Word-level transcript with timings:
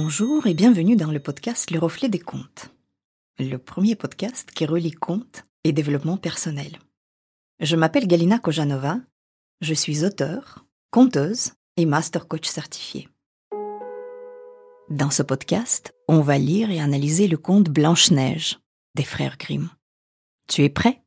Bonjour 0.00 0.46
et 0.46 0.54
bienvenue 0.54 0.94
dans 0.94 1.10
le 1.10 1.18
podcast 1.18 1.72
Le 1.72 1.80
Reflet 1.80 2.08
des 2.08 2.20
Contes, 2.20 2.70
le 3.40 3.56
premier 3.56 3.96
podcast 3.96 4.48
qui 4.52 4.64
relie 4.64 4.92
contes 4.92 5.42
et 5.64 5.72
développement 5.72 6.16
personnel. 6.16 6.78
Je 7.58 7.74
m'appelle 7.74 8.06
Galina 8.06 8.38
Kojanova, 8.38 9.00
je 9.60 9.74
suis 9.74 10.04
auteure, 10.04 10.64
conteuse 10.92 11.54
et 11.76 11.84
master 11.84 12.28
coach 12.28 12.46
certifié. 12.46 13.08
Dans 14.88 15.10
ce 15.10 15.24
podcast, 15.24 15.92
on 16.06 16.20
va 16.20 16.38
lire 16.38 16.70
et 16.70 16.78
analyser 16.78 17.26
le 17.26 17.36
conte 17.36 17.68
Blanche-Neige 17.68 18.60
des 18.94 19.04
frères 19.04 19.36
Grimm. 19.36 19.68
Tu 20.46 20.62
es 20.62 20.70
prêt? 20.70 21.02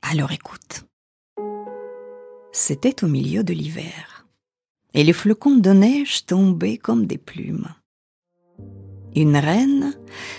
Alors 0.00 0.30
écoute. 0.30 0.84
C'était 2.52 3.02
au 3.02 3.08
milieu 3.08 3.42
de 3.42 3.52
l'hiver, 3.52 4.28
et 4.94 5.02
les 5.02 5.12
flocons 5.12 5.56
de 5.56 5.70
neige 5.70 6.24
tombaient 6.24 6.78
comme 6.78 7.04
des 7.04 7.18
plumes. 7.18 7.74
Une 9.14 9.36
reine 9.36 9.94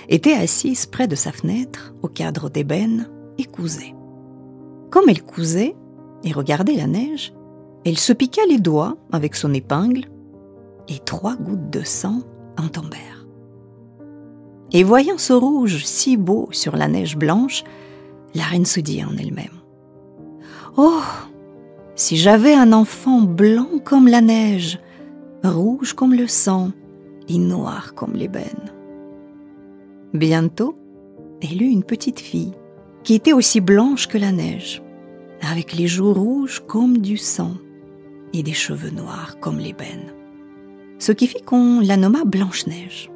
était 0.07 0.33
assise 0.33 0.85
près 0.85 1.07
de 1.07 1.15
sa 1.15 1.31
fenêtre, 1.31 1.93
au 2.01 2.07
cadre 2.07 2.49
d'ébène, 2.49 3.09
et 3.37 3.45
cousait. 3.45 3.95
Comme 4.89 5.09
elle 5.09 5.23
cousait 5.23 5.75
et 6.23 6.31
regardait 6.31 6.75
la 6.75 6.87
neige, 6.87 7.33
elle 7.85 7.97
se 7.97 8.13
piqua 8.13 8.41
les 8.47 8.59
doigts 8.59 8.97
avec 9.11 9.35
son 9.35 9.53
épingle, 9.53 10.05
et 10.87 10.99
trois 10.99 11.35
gouttes 11.35 11.69
de 11.69 11.83
sang 11.83 12.21
en 12.57 12.67
tombèrent. 12.67 13.27
Et 14.71 14.83
voyant 14.83 15.17
ce 15.17 15.33
rouge 15.33 15.83
si 15.85 16.17
beau 16.17 16.47
sur 16.51 16.75
la 16.75 16.87
neige 16.87 17.17
blanche, 17.17 17.63
la 18.35 18.43
reine 18.43 18.65
se 18.65 18.79
dit 18.79 19.03
en 19.03 19.17
elle-même 19.17 19.59
Oh 20.77 21.01
Si 21.95 22.17
j'avais 22.17 22.53
un 22.53 22.73
enfant 22.73 23.21
blanc 23.21 23.67
comme 23.83 24.07
la 24.07 24.21
neige, 24.21 24.79
rouge 25.43 25.93
comme 25.93 26.13
le 26.13 26.27
sang, 26.27 26.71
noire 27.37 27.93
comme 27.93 28.13
l'ébène. 28.13 28.73
Bientôt, 30.13 30.77
elle 31.41 31.61
eut 31.61 31.69
une 31.69 31.83
petite 31.83 32.19
fille 32.19 32.53
qui 33.03 33.13
était 33.13 33.33
aussi 33.33 33.61
blanche 33.61 34.07
que 34.07 34.17
la 34.17 34.31
neige, 34.31 34.81
avec 35.41 35.73
les 35.73 35.87
joues 35.87 36.13
rouges 36.13 36.61
comme 36.67 36.97
du 36.97 37.17
sang 37.17 37.53
et 38.33 38.43
des 38.43 38.53
cheveux 38.53 38.89
noirs 38.89 39.39
comme 39.39 39.59
l'ébène. 39.59 40.13
Ce 40.97 41.11
qui 41.11 41.27
fit 41.27 41.41
qu'on 41.41 41.79
la 41.79 41.95
nomma 41.95 42.25
Blanche-Neige. 42.25 43.09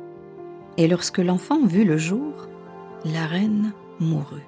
Et 0.78 0.88
lorsque 0.88 1.18
l'enfant 1.18 1.66
vut 1.66 1.84
le 1.84 1.98
jour, 1.98 2.48
la 3.04 3.26
reine 3.26 3.74
mourut. 4.00 4.48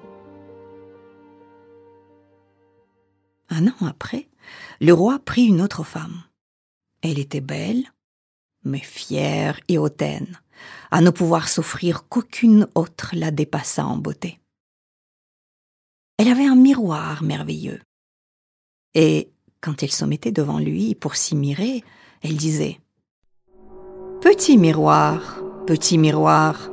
Un 3.50 3.68
an 3.68 3.86
après, 3.86 4.28
le 4.80 4.92
roi 4.92 5.18
prit 5.18 5.44
une 5.44 5.60
autre 5.60 5.84
femme. 5.84 6.22
Elle 7.02 7.18
était 7.18 7.40
belle, 7.40 7.84
mais 8.66 8.80
fière 8.80 9.58
et 9.68 9.78
hautaine, 9.78 10.38
à 10.90 11.00
ne 11.00 11.10
pouvoir 11.10 11.48
s'offrir 11.48 12.08
qu'aucune 12.08 12.66
autre 12.74 13.10
la 13.14 13.30
dépassât 13.30 13.86
en 13.86 13.96
beauté. 13.96 14.40
Elle 16.18 16.28
avait 16.28 16.46
un 16.46 16.56
miroir 16.56 17.22
merveilleux. 17.22 17.80
Et 18.94 19.30
quand 19.60 19.82
il 19.82 19.92
se 19.92 20.04
mettait 20.04 20.32
devant 20.32 20.58
lui 20.58 20.94
pour 20.94 21.16
s'y 21.16 21.36
mirer, 21.36 21.84
elle 22.22 22.36
disait 22.36 22.80
Petit 24.20 24.58
miroir, 24.58 25.40
petit 25.66 25.98
miroir, 25.98 26.70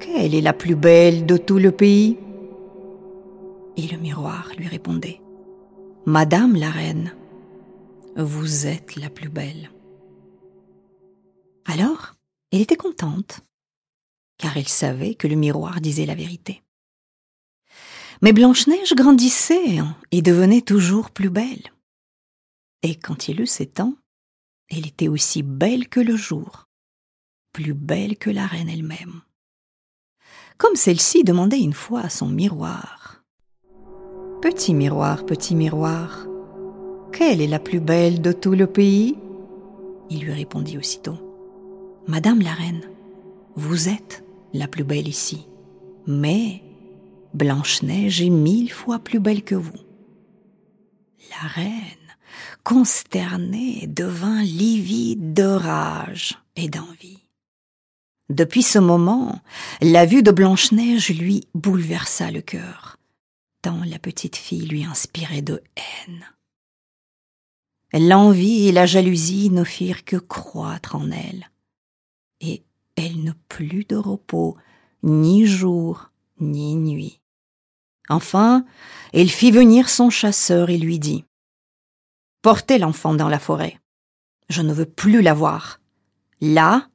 quelle 0.00 0.34
est 0.34 0.40
la 0.40 0.52
plus 0.52 0.76
belle 0.76 1.26
de 1.26 1.36
tout 1.36 1.58
le 1.58 1.72
pays? 1.72 2.16
Et 3.76 3.88
le 3.88 3.98
miroir 3.98 4.50
lui 4.56 4.68
répondait 4.68 5.20
Madame 6.06 6.54
la 6.54 6.70
reine, 6.70 7.14
vous 8.16 8.66
êtes 8.66 8.96
la 8.96 9.10
plus 9.10 9.28
belle. 9.28 9.70
Alors, 11.66 12.14
elle 12.52 12.60
était 12.60 12.76
contente, 12.76 13.40
car 14.38 14.56
elle 14.56 14.68
savait 14.68 15.14
que 15.14 15.26
le 15.26 15.36
miroir 15.36 15.80
disait 15.80 16.06
la 16.06 16.14
vérité. 16.14 16.62
Mais 18.22 18.32
Blanche-Neige 18.32 18.94
grandissait 18.94 19.78
et 20.12 20.22
devenait 20.22 20.60
toujours 20.60 21.10
plus 21.10 21.30
belle. 21.30 21.72
Et 22.82 22.96
quand 22.96 23.28
il 23.28 23.40
eut 23.40 23.46
sept 23.46 23.80
ans, 23.80 23.94
elle 24.68 24.86
était 24.86 25.08
aussi 25.08 25.42
belle 25.42 25.88
que 25.88 26.00
le 26.00 26.16
jour, 26.16 26.68
plus 27.52 27.74
belle 27.74 28.16
que 28.16 28.30
la 28.30 28.46
reine 28.46 28.68
elle-même. 28.68 29.22
Comme 30.58 30.76
celle-ci 30.76 31.24
demandait 31.24 31.60
une 31.60 31.72
fois 31.72 32.00
à 32.00 32.08
son 32.08 32.28
miroir. 32.28 33.22
Petit 34.40 34.74
miroir, 34.74 35.26
petit 35.26 35.54
miroir, 35.54 36.26
quelle 37.12 37.40
est 37.40 37.46
la 37.46 37.58
plus 37.58 37.80
belle 37.80 38.20
de 38.20 38.32
tout 38.32 38.52
le 38.52 38.66
pays? 38.66 39.16
Il 40.10 40.20
lui 40.20 40.32
répondit 40.32 40.78
aussitôt. 40.78 41.33
Madame 42.06 42.42
la 42.42 42.52
reine, 42.52 42.82
vous 43.56 43.88
êtes 43.88 44.24
la 44.52 44.68
plus 44.68 44.84
belle 44.84 45.08
ici, 45.08 45.46
mais 46.06 46.62
Blanche-Neige 47.32 48.20
est 48.20 48.28
mille 48.30 48.70
fois 48.70 48.98
plus 48.98 49.20
belle 49.20 49.42
que 49.42 49.54
vous. 49.54 49.72
La 51.30 51.48
reine, 51.48 51.72
consternée, 52.62 53.86
devint 53.86 54.42
livide 54.42 55.32
de 55.32 55.44
rage 55.44 56.38
et 56.56 56.68
d'envie. 56.68 57.24
Depuis 58.28 58.62
ce 58.62 58.78
moment, 58.78 59.40
la 59.80 60.04
vue 60.04 60.22
de 60.22 60.30
Blanche-Neige 60.30 61.08
lui 61.08 61.48
bouleversa 61.54 62.30
le 62.30 62.42
cœur, 62.42 62.98
tant 63.62 63.80
la 63.82 63.98
petite 63.98 64.36
fille 64.36 64.66
lui 64.66 64.84
inspirait 64.84 65.42
de 65.42 65.62
haine. 65.76 66.26
L'envie 67.94 68.68
et 68.68 68.72
la 68.72 68.84
jalousie 68.84 69.48
ne 69.48 69.64
firent 69.64 70.04
que 70.04 70.16
croître 70.16 70.96
en 70.96 71.10
elle 71.10 71.48
et 72.44 72.62
elle 72.96 73.22
ne 73.22 73.32
plus 73.48 73.84
de 73.84 73.96
repos, 73.96 74.56
ni 75.02 75.46
jour, 75.46 76.10
ni 76.40 76.76
nuit. 76.76 77.20
Enfin, 78.08 78.64
elle 79.12 79.30
fit 79.30 79.50
venir 79.50 79.88
son 79.88 80.10
chasseur 80.10 80.70
et 80.70 80.78
lui 80.78 80.98
dit 80.98 81.24
Portez 82.42 82.78
l'enfant 82.78 83.14
dans 83.14 83.28
la 83.28 83.38
forêt. 83.38 83.78
Je 84.50 84.60
ne 84.60 84.74
veux 84.74 84.84
plus 84.84 85.22
la 85.22 85.32
voir. 85.32 85.80
Là, 86.40 86.88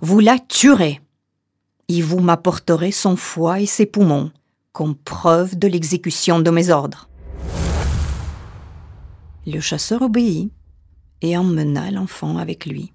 vous 0.00 0.20
la 0.20 0.38
tuerez. 0.38 1.00
Et 1.88 2.00
vous 2.00 2.20
m'apporterez 2.20 2.92
son 2.92 3.16
foie 3.16 3.60
et 3.60 3.66
ses 3.66 3.86
poumons, 3.86 4.30
comme 4.72 4.94
preuve 4.94 5.58
de 5.58 5.66
l'exécution 5.66 6.38
de 6.38 6.50
mes 6.50 6.70
ordres. 6.70 7.08
Le 9.44 9.58
chasseur 9.58 10.02
obéit 10.02 10.52
et 11.20 11.36
emmena 11.36 11.90
l'enfant 11.90 12.38
avec 12.38 12.66
lui. 12.66 12.92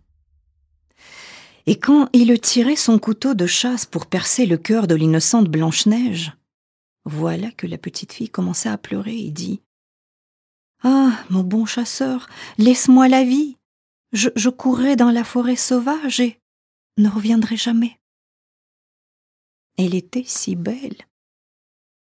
Et 1.69 1.77
quand 1.77 2.07
il 2.13 2.39
tirait 2.39 2.77
son 2.77 2.97
couteau 2.97 3.33
de 3.33 3.45
chasse 3.45 3.85
pour 3.85 4.05
percer 4.05 4.45
le 4.45 4.57
cœur 4.57 4.87
de 4.87 4.95
l'innocente 4.95 5.49
Blanche-Neige, 5.49 6.31
voilà 7.03 7.51
que 7.51 7.67
la 7.67 7.77
petite 7.77 8.13
fille 8.13 8.29
commença 8.29 8.71
à 8.71 8.77
pleurer 8.77 9.17
et 9.17 9.31
dit 9.31 9.61
Ah, 10.81 11.25
mon 11.29 11.43
bon 11.43 11.65
chasseur, 11.65 12.29
laisse-moi 12.57 13.09
la 13.09 13.25
vie. 13.25 13.57
Je, 14.13 14.49
courrai 14.49 14.95
dans 14.95 15.11
la 15.11 15.25
forêt 15.25 15.57
sauvage 15.57 16.21
et 16.21 16.39
ne 16.95 17.09
reviendrai 17.09 17.57
jamais. 17.57 17.99
Elle 19.77 19.93
était 19.93 20.23
si 20.23 20.55
belle 20.55 20.95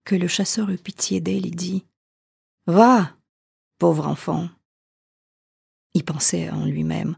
que 0.04 0.16
le 0.16 0.26
chasseur 0.26 0.70
eut 0.70 0.78
pitié 0.78 1.20
d'elle 1.20 1.46
et 1.46 1.50
dit 1.50 1.84
Va, 2.66 3.16
pauvre 3.78 4.08
enfant. 4.08 4.48
Il 5.94 6.04
pensait 6.04 6.50
en 6.50 6.64
lui-même 6.64 7.16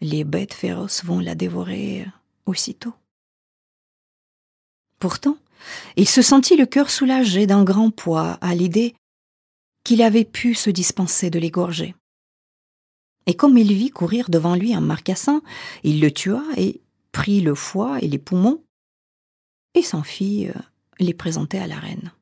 les 0.00 0.24
bêtes 0.24 0.54
féroces 0.54 1.04
vont 1.04 1.20
la 1.20 1.34
dévorer 1.34 2.06
aussitôt. 2.46 2.94
Pourtant, 4.98 5.38
il 5.96 6.08
se 6.08 6.22
sentit 6.22 6.56
le 6.56 6.66
cœur 6.66 6.90
soulagé 6.90 7.46
d'un 7.46 7.64
grand 7.64 7.90
poids 7.90 8.38
à 8.40 8.54
l'idée 8.54 8.94
qu'il 9.84 10.02
avait 10.02 10.24
pu 10.24 10.54
se 10.54 10.70
dispenser 10.70 11.30
de 11.30 11.38
l'égorger. 11.38 11.94
Et 13.26 13.34
comme 13.34 13.58
il 13.58 13.72
vit 13.72 13.90
courir 13.90 14.30
devant 14.30 14.54
lui 14.54 14.74
un 14.74 14.80
marcassin, 14.80 15.42
il 15.82 16.00
le 16.00 16.10
tua 16.10 16.42
et 16.56 16.80
prit 17.12 17.40
le 17.40 17.54
foie 17.54 17.98
et 18.00 18.08
les 18.08 18.18
poumons 18.18 18.62
et 19.74 19.82
s'en 19.82 20.02
fit 20.02 20.48
euh, 20.48 20.52
les 20.98 21.14
présenter 21.14 21.58
à 21.58 21.66
la 21.66 21.78
reine, 21.78 22.12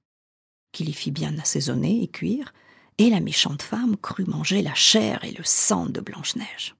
qui 0.73 0.85
les 0.85 0.93
fit 0.93 1.11
bien 1.11 1.37
assaisonner 1.39 2.03
et 2.03 2.09
cuire, 2.09 2.53
et 2.99 3.11
la 3.11 3.21
méchante 3.21 3.63
femme 3.63 3.97
crut 3.97 4.29
manger 4.29 4.63
la 4.63 4.75
chair 4.75 5.25
et 5.25 5.33
le 5.33 5.45
sang 5.45 5.87
de 5.87 6.01
Blanche-Neige. 6.01 6.76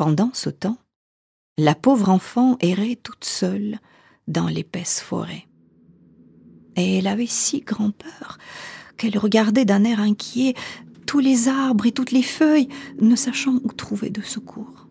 Pendant 0.00 0.30
ce 0.32 0.48
temps, 0.48 0.78
la 1.58 1.74
pauvre 1.74 2.08
enfant 2.08 2.56
errait 2.60 2.96
toute 2.96 3.26
seule 3.26 3.80
dans 4.28 4.46
l'épaisse 4.46 4.98
forêt. 4.98 5.46
Et 6.74 6.96
elle 6.96 7.06
avait 7.06 7.26
si 7.26 7.60
grand 7.60 7.90
peur 7.90 8.38
qu'elle 8.96 9.18
regardait 9.18 9.66
d'un 9.66 9.84
air 9.84 10.00
inquiet 10.00 10.54
tous 11.04 11.18
les 11.18 11.48
arbres 11.48 11.84
et 11.84 11.92
toutes 11.92 12.12
les 12.12 12.22
feuilles, 12.22 12.68
ne 12.98 13.14
sachant 13.14 13.60
où 13.62 13.74
trouver 13.74 14.08
de 14.08 14.22
secours. 14.22 14.88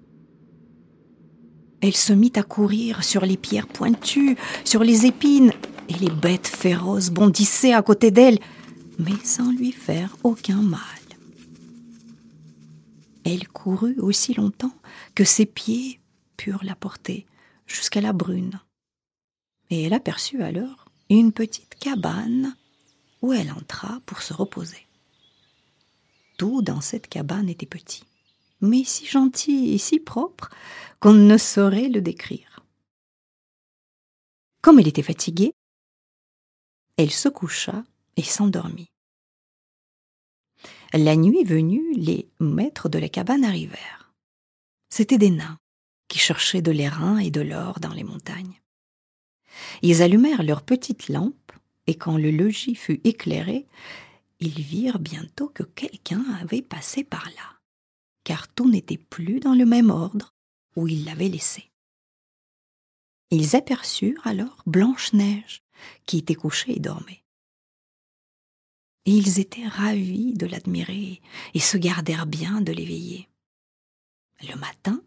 Elle 1.81 1.95
se 1.95 2.13
mit 2.13 2.33
à 2.35 2.43
courir 2.43 3.03
sur 3.03 3.25
les 3.25 3.37
pierres 3.37 3.65
pointues, 3.65 4.37
sur 4.63 4.83
les 4.83 5.07
épines, 5.07 5.53
et 5.87 5.95
les 5.95 6.11
bêtes 6.11 6.45
féroces 6.45 7.09
bondissaient 7.09 7.73
à 7.73 7.81
côté 7.81 8.11
d'elle, 8.11 8.37
mais 8.99 9.17
sans 9.23 9.51
lui 9.53 9.71
faire 9.71 10.15
aucun 10.21 10.61
mal. 10.61 10.98
Elle 13.31 13.47
courut 13.47 13.99
aussi 13.99 14.33
longtemps 14.33 14.73
que 15.13 15.23
ses 15.23 15.45
pieds 15.45 15.99
purent 16.35 16.63
la 16.63 16.73
porter 16.73 17.27
jusqu'à 17.67 18.01
la 18.01 18.11
brune. 18.11 18.59
Et 19.69 19.83
elle 19.83 19.93
aperçut 19.93 20.41
alors 20.41 20.85
une 21.11 21.31
petite 21.31 21.75
cabane 21.75 22.55
où 23.21 23.31
elle 23.31 23.51
entra 23.51 23.99
pour 24.07 24.23
se 24.23 24.33
reposer. 24.33 24.87
Tout 26.39 26.63
dans 26.63 26.81
cette 26.81 27.07
cabane 27.07 27.49
était 27.49 27.67
petit, 27.67 28.03
mais 28.61 28.83
si 28.83 29.05
gentil 29.05 29.75
et 29.75 29.77
si 29.77 29.99
propre 29.99 30.49
qu'on 30.99 31.13
ne 31.13 31.37
saurait 31.37 31.89
le 31.89 32.01
décrire. 32.01 32.65
Comme 34.61 34.79
elle 34.79 34.87
était 34.87 35.03
fatiguée, 35.03 35.53
elle 36.97 37.11
se 37.11 37.29
coucha 37.29 37.83
et 38.17 38.23
s'endormit. 38.23 38.88
La 40.93 41.15
nuit 41.15 41.43
venue, 41.43 41.93
les 41.93 42.27
maîtres 42.39 42.89
de 42.89 42.97
la 42.97 43.09
cabane 43.09 43.43
arrivèrent. 43.43 44.11
C'étaient 44.89 45.19
des 45.19 45.29
nains 45.29 45.59
qui 46.07 46.17
cherchaient 46.17 46.63
de 46.63 46.71
l'airain 46.71 47.19
et 47.19 47.29
de 47.29 47.41
l'or 47.41 47.79
dans 47.79 47.93
les 47.93 48.03
montagnes. 48.03 48.59
Ils 49.83 50.01
allumèrent 50.01 50.41
leurs 50.41 50.63
petites 50.63 51.07
lampes, 51.09 51.51
et 51.85 51.95
quand 51.95 52.17
le 52.17 52.31
logis 52.31 52.73
fut 52.73 53.01
éclairé, 53.03 53.67
ils 54.39 54.61
virent 54.61 54.97
bientôt 54.97 55.49
que 55.49 55.63
quelqu'un 55.63 56.23
avait 56.41 56.63
passé 56.63 57.03
par 57.03 57.25
là, 57.35 57.59
car 58.23 58.47
tout 58.47 58.67
n'était 58.67 58.97
plus 58.97 59.39
dans 59.39 59.53
le 59.53 59.65
même 59.65 59.91
ordre 59.91 60.33
où 60.75 60.87
ils 60.87 61.05
l'avaient 61.05 61.29
laissé. 61.29 61.69
Ils 63.29 63.55
aperçurent 63.55 64.25
alors 64.25 64.63
Blanche-Neige, 64.65 65.61
qui 66.07 66.17
était 66.17 66.35
couchée 66.35 66.77
et 66.77 66.79
dormait 66.79 67.23
et 69.09 69.11
ils 69.11 69.39
étaient 69.39 69.67
ravis 69.67 70.33
de 70.35 70.45
l'admirer 70.45 71.19
et 71.55 71.59
se 71.59 71.77
gardèrent 71.77 72.27
bien 72.27 72.61
de 72.61 72.71
l'éveiller. 72.71 73.27
Le 74.47 74.55
matin, 74.55 75.01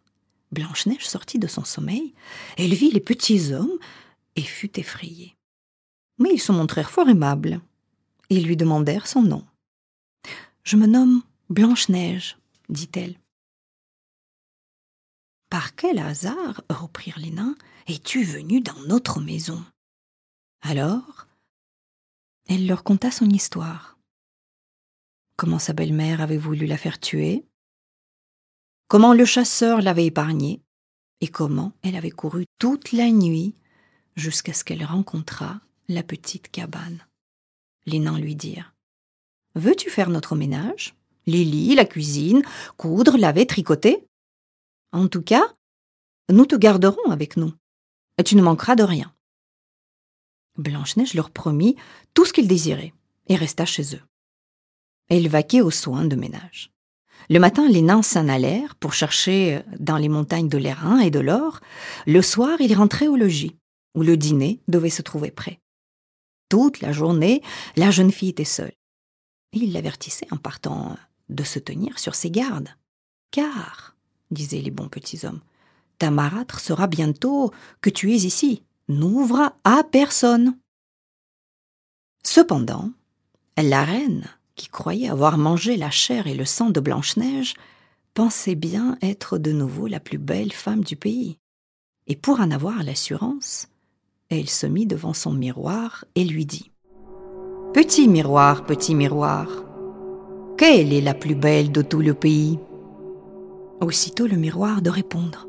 Blanche-Neige 0.50 1.08
sortit 1.08 1.38
de 1.38 1.46
son 1.46 1.64
sommeil, 1.64 2.12
elle 2.58 2.74
vit 2.74 2.90
les 2.90 2.98
petits 2.98 3.52
hommes 3.52 3.78
et 4.34 4.42
fut 4.42 4.80
effrayée. 4.80 5.36
Mais 6.18 6.30
ils 6.32 6.40
se 6.40 6.50
montrèrent 6.50 6.90
fort 6.90 7.08
aimables 7.08 7.60
et 8.28 8.40
lui 8.40 8.56
demandèrent 8.56 9.06
son 9.06 9.22
nom. 9.22 9.46
Je 10.64 10.76
me 10.76 10.86
nomme 10.86 11.22
Blanche-Neige, 11.48 12.38
dit-elle. 12.68 13.14
Par 15.48 15.76
quel 15.76 16.00
hasard, 16.00 16.64
reprirent 16.68 17.20
les 17.20 17.30
nains, 17.30 17.54
es-tu 17.86 18.24
venue 18.24 18.62
dans 18.62 18.80
notre 18.88 19.20
maison? 19.20 19.64
Alors, 20.60 21.28
elle 22.48 22.66
leur 22.66 22.82
conta 22.82 23.12
son 23.12 23.30
histoire. 23.30 23.91
Comment 25.42 25.58
sa 25.58 25.72
belle-mère 25.72 26.20
avait 26.20 26.38
voulu 26.38 26.66
la 26.66 26.76
faire 26.76 27.00
tuer, 27.00 27.44
comment 28.86 29.12
le 29.12 29.24
chasseur 29.24 29.82
l'avait 29.82 30.06
épargnée, 30.06 30.62
et 31.20 31.26
comment 31.26 31.72
elle 31.82 31.96
avait 31.96 32.12
couru 32.12 32.44
toute 32.60 32.92
la 32.92 33.10
nuit 33.10 33.56
jusqu'à 34.14 34.52
ce 34.52 34.62
qu'elle 34.62 34.84
rencontrât 34.84 35.60
la 35.88 36.04
petite 36.04 36.48
cabane. 36.48 37.04
Les 37.86 37.98
nains 37.98 38.20
lui 38.20 38.36
dirent 38.36 38.72
Veux-tu 39.56 39.90
faire 39.90 40.10
notre 40.10 40.36
ménage? 40.36 40.94
Les 41.26 41.44
lits, 41.44 41.74
la 41.74 41.86
cuisine, 41.86 42.44
coudre, 42.76 43.18
laver, 43.18 43.44
tricoter? 43.44 44.06
En 44.92 45.08
tout 45.08 45.22
cas, 45.22 45.56
nous 46.30 46.46
te 46.46 46.54
garderons 46.54 47.10
avec 47.10 47.36
nous, 47.36 47.52
et 48.16 48.22
tu 48.22 48.36
ne 48.36 48.42
manqueras 48.42 48.76
de 48.76 48.84
rien. 48.84 49.12
Blanche-Neige 50.56 51.14
leur 51.14 51.32
promit 51.32 51.74
tout 52.14 52.26
ce 52.26 52.32
qu'ils 52.32 52.46
désiraient 52.46 52.94
et 53.26 53.34
resta 53.34 53.66
chez 53.66 53.96
eux. 53.96 54.02
Elle 55.14 55.28
vaquait 55.28 55.60
aux 55.60 55.70
soins 55.70 56.06
de 56.06 56.16
ménage. 56.16 56.72
Le 57.28 57.38
matin, 57.38 57.68
les 57.68 57.82
nains 57.82 58.00
s'en 58.00 58.28
allèrent 58.28 58.74
pour 58.76 58.94
chercher 58.94 59.60
dans 59.78 59.98
les 59.98 60.08
montagnes 60.08 60.48
de 60.48 60.56
l'airain 60.56 61.00
et 61.00 61.10
de 61.10 61.20
l'or. 61.20 61.60
Le 62.06 62.22
soir, 62.22 62.58
ils 62.62 62.74
rentraient 62.74 63.08
au 63.08 63.16
logis, 63.16 63.54
où 63.94 64.02
le 64.02 64.16
dîner 64.16 64.60
devait 64.68 64.88
se 64.88 65.02
trouver 65.02 65.30
prêt. 65.30 65.60
Toute 66.48 66.80
la 66.80 66.92
journée, 66.92 67.42
la 67.76 67.90
jeune 67.90 68.10
fille 68.10 68.30
était 68.30 68.44
seule. 68.44 68.72
Et 69.52 69.58
il 69.58 69.74
l'avertissait 69.74 70.28
en 70.30 70.38
partant 70.38 70.96
de 71.28 71.42
se 71.44 71.58
tenir 71.58 71.98
sur 71.98 72.14
ses 72.14 72.30
gardes. 72.30 72.70
Car, 73.32 73.94
disaient 74.30 74.62
les 74.62 74.70
bons 74.70 74.88
petits 74.88 75.26
hommes, 75.26 75.42
ta 75.98 76.10
marâtre 76.10 76.58
sera 76.58 76.86
bientôt 76.86 77.52
que 77.82 77.90
tu 77.90 78.14
es 78.14 78.16
ici, 78.16 78.62
n'ouvre 78.88 79.52
à 79.64 79.84
personne. 79.84 80.56
Cependant, 82.24 82.90
la 83.58 83.84
reine, 83.84 84.26
croyait 84.68 85.08
avoir 85.08 85.38
mangé 85.38 85.76
la 85.76 85.90
chair 85.90 86.26
et 86.26 86.34
le 86.34 86.44
sang 86.44 86.70
de 86.70 86.80
Blanche-Neige, 86.80 87.54
pensait 88.14 88.54
bien 88.54 88.96
être 89.02 89.38
de 89.38 89.52
nouveau 89.52 89.86
la 89.86 90.00
plus 90.00 90.18
belle 90.18 90.52
femme 90.52 90.84
du 90.84 90.96
pays. 90.96 91.38
Et 92.06 92.16
pour 92.16 92.40
en 92.40 92.50
avoir 92.50 92.82
l'assurance, 92.82 93.68
elle 94.28 94.48
se 94.48 94.66
mit 94.66 94.86
devant 94.86 95.12
son 95.12 95.32
miroir 95.32 96.04
et 96.14 96.24
lui 96.24 96.46
dit 96.46 96.70
Petit 97.72 98.08
miroir, 98.08 98.64
petit 98.64 98.94
miroir, 98.94 99.48
quelle 100.58 100.92
est 100.92 101.00
la 101.00 101.14
plus 101.14 101.34
belle 101.34 101.72
de 101.72 101.82
tout 101.82 102.00
le 102.00 102.14
pays? 102.14 102.58
Aussitôt 103.80 104.26
le 104.26 104.36
miroir 104.36 104.82
de 104.82 104.90
répondre 104.90 105.48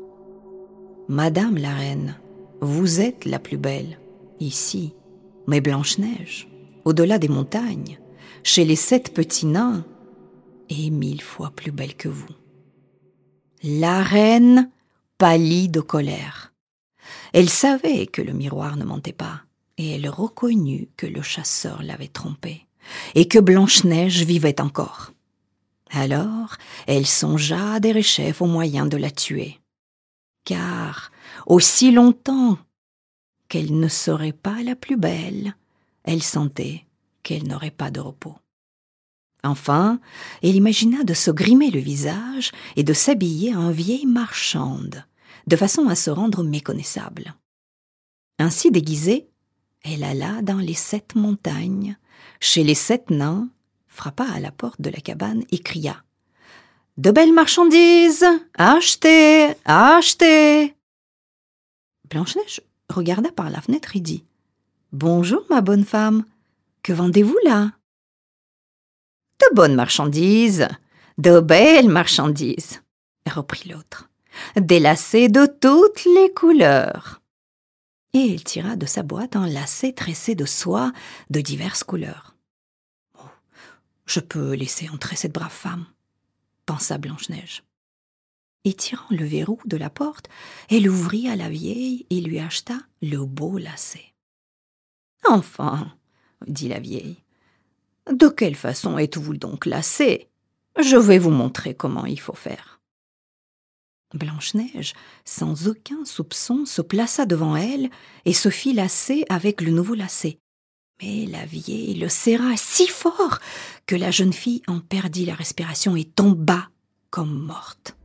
Madame 1.08 1.58
la 1.58 1.72
reine, 1.72 2.16
vous 2.60 3.00
êtes 3.00 3.26
la 3.26 3.38
plus 3.38 3.58
belle, 3.58 3.98
ici, 4.40 4.94
mais 5.46 5.60
Blanche-Neige, 5.60 6.48
au-delà 6.84 7.18
des 7.18 7.28
montagnes, 7.28 7.98
chez 8.44 8.64
les 8.64 8.76
sept 8.76 9.12
petits 9.12 9.46
nains, 9.46 9.84
est 10.68 10.90
mille 10.90 11.22
fois 11.22 11.50
plus 11.50 11.72
belle 11.72 11.96
que 11.96 12.08
vous. 12.08 12.28
La 13.62 14.02
reine 14.02 14.70
pâlit 15.18 15.68
de 15.68 15.80
colère. 15.80 16.52
Elle 17.32 17.48
savait 17.48 18.06
que 18.06 18.22
le 18.22 18.32
miroir 18.32 18.76
ne 18.76 18.84
mentait 18.84 19.12
pas, 19.12 19.42
et 19.78 19.92
elle 19.92 20.08
reconnut 20.08 20.88
que 20.96 21.06
le 21.06 21.22
chasseur 21.22 21.82
l'avait 21.82 22.08
trompée, 22.08 22.66
et 23.14 23.26
que 23.26 23.38
Blanche-Neige 23.38 24.24
vivait 24.24 24.60
encore. 24.60 25.12
Alors, 25.90 26.56
elle 26.86 27.06
songea 27.06 27.74
à 27.74 27.80
Derechef 27.80 28.42
au 28.42 28.46
moyen 28.46 28.86
de 28.86 28.96
la 28.96 29.10
tuer. 29.10 29.58
Car 30.44 31.10
aussi 31.46 31.92
longtemps 31.92 32.58
qu'elle 33.48 33.78
ne 33.78 33.88
serait 33.88 34.32
pas 34.32 34.62
la 34.62 34.76
plus 34.76 34.96
belle, 34.96 35.56
elle 36.02 36.22
sentait 36.22 36.83
qu'elle 37.24 37.48
n'aurait 37.48 37.72
pas 37.72 37.90
de 37.90 37.98
repos. 37.98 38.36
Enfin, 39.42 40.00
elle 40.42 40.54
imagina 40.54 41.02
de 41.02 41.12
se 41.12 41.30
grimer 41.30 41.70
le 41.70 41.80
visage 41.80 42.52
et 42.76 42.84
de 42.84 42.92
s'habiller 42.92 43.54
en 43.54 43.70
vieille 43.72 44.06
marchande, 44.06 45.04
de 45.48 45.56
façon 45.56 45.88
à 45.88 45.96
se 45.96 46.10
rendre 46.10 46.44
méconnaissable. 46.44 47.34
Ainsi 48.38 48.70
déguisée, 48.70 49.28
elle 49.82 50.04
alla 50.04 50.40
dans 50.40 50.58
les 50.58 50.74
sept 50.74 51.14
montagnes, 51.14 51.98
chez 52.40 52.64
les 52.64 52.74
sept 52.74 53.10
nains, 53.10 53.48
frappa 53.86 54.24
à 54.24 54.40
la 54.40 54.50
porte 54.50 54.80
de 54.80 54.90
la 54.90 55.00
cabane 55.00 55.44
et 55.50 55.58
cria 55.58 56.02
De 56.96 57.10
belles 57.10 57.34
marchandises 57.34 58.26
Achetez 58.54 59.54
Achetez 59.64 60.74
Blanche-Neige 62.08 62.60
regarda 62.88 63.30
par 63.30 63.50
la 63.50 63.60
fenêtre 63.60 63.96
et 63.96 64.00
dit 64.00 64.24
Bonjour, 64.92 65.44
ma 65.50 65.60
bonne 65.60 65.84
femme. 65.84 66.24
Que 66.84 66.92
vendez-vous 66.92 67.38
là? 67.44 67.72
De 69.40 69.54
bonnes 69.54 69.74
marchandises, 69.74 70.68
de 71.16 71.40
belles 71.40 71.88
marchandises, 71.88 72.82
reprit 73.26 73.70
l'autre, 73.70 74.10
des 74.54 74.80
lacets 74.80 75.28
de 75.28 75.46
toutes 75.46 76.04
les 76.04 76.30
couleurs. 76.34 77.22
Et 78.12 78.18
il 78.18 78.44
tira 78.44 78.76
de 78.76 78.84
sa 78.84 79.02
boîte 79.02 79.34
un 79.34 79.48
lacet 79.48 79.92
tressé 79.92 80.34
de 80.34 80.44
soie 80.44 80.92
de 81.30 81.40
diverses 81.40 81.84
couleurs. 81.84 82.36
Oh, 83.18 83.28
je 84.04 84.20
peux 84.20 84.52
laisser 84.52 84.90
entrer 84.90 85.16
cette 85.16 85.32
brave 85.32 85.50
femme, 85.50 85.86
pensa 86.66 86.98
Blanche-Neige 86.98 87.64
et 88.66 88.74
tirant 88.74 89.06
le 89.10 89.24
verrou 89.24 89.58
de 89.66 89.76
la 89.76 89.90
porte, 89.90 90.28
elle 90.70 90.88
ouvrit 90.88 91.28
à 91.28 91.36
la 91.36 91.48
vieille 91.48 92.06
et 92.10 92.20
lui 92.20 92.40
acheta 92.40 92.78
le 93.02 93.24
beau 93.24 93.58
lacet. 93.58 94.14
Enfin, 95.26 95.94
dit 96.46 96.68
la 96.68 96.80
vieille, 96.80 97.16
de 98.12 98.28
quelle 98.28 98.54
façon 98.54 98.98
êtes-vous 98.98 99.36
donc 99.36 99.66
lacé 99.66 100.28
Je 100.80 100.96
vais 100.96 101.18
vous 101.18 101.30
montrer 101.30 101.74
comment 101.74 102.06
il 102.06 102.20
faut 102.20 102.34
faire. 102.34 102.80
Blanche-Neige, 104.14 104.94
sans 105.24 105.68
aucun 105.68 106.04
soupçon, 106.04 106.64
se 106.66 106.82
plaça 106.82 107.26
devant 107.26 107.56
elle 107.56 107.90
et 108.24 108.32
se 108.32 108.48
fit 108.48 108.72
lasser 108.72 109.24
avec 109.28 109.60
le 109.60 109.70
nouveau 109.70 109.94
lacet. 109.94 110.38
Mais 111.02 111.26
la 111.26 111.44
vieille 111.44 111.94
le 111.94 112.08
serra 112.08 112.56
si 112.56 112.86
fort 112.86 113.40
que 113.86 113.96
la 113.96 114.10
jeune 114.10 114.32
fille 114.32 114.62
en 114.68 114.80
perdit 114.80 115.26
la 115.26 115.34
respiration 115.34 115.96
et 115.96 116.04
tomba 116.04 116.68
comme 117.10 117.46
morte. 117.46 117.96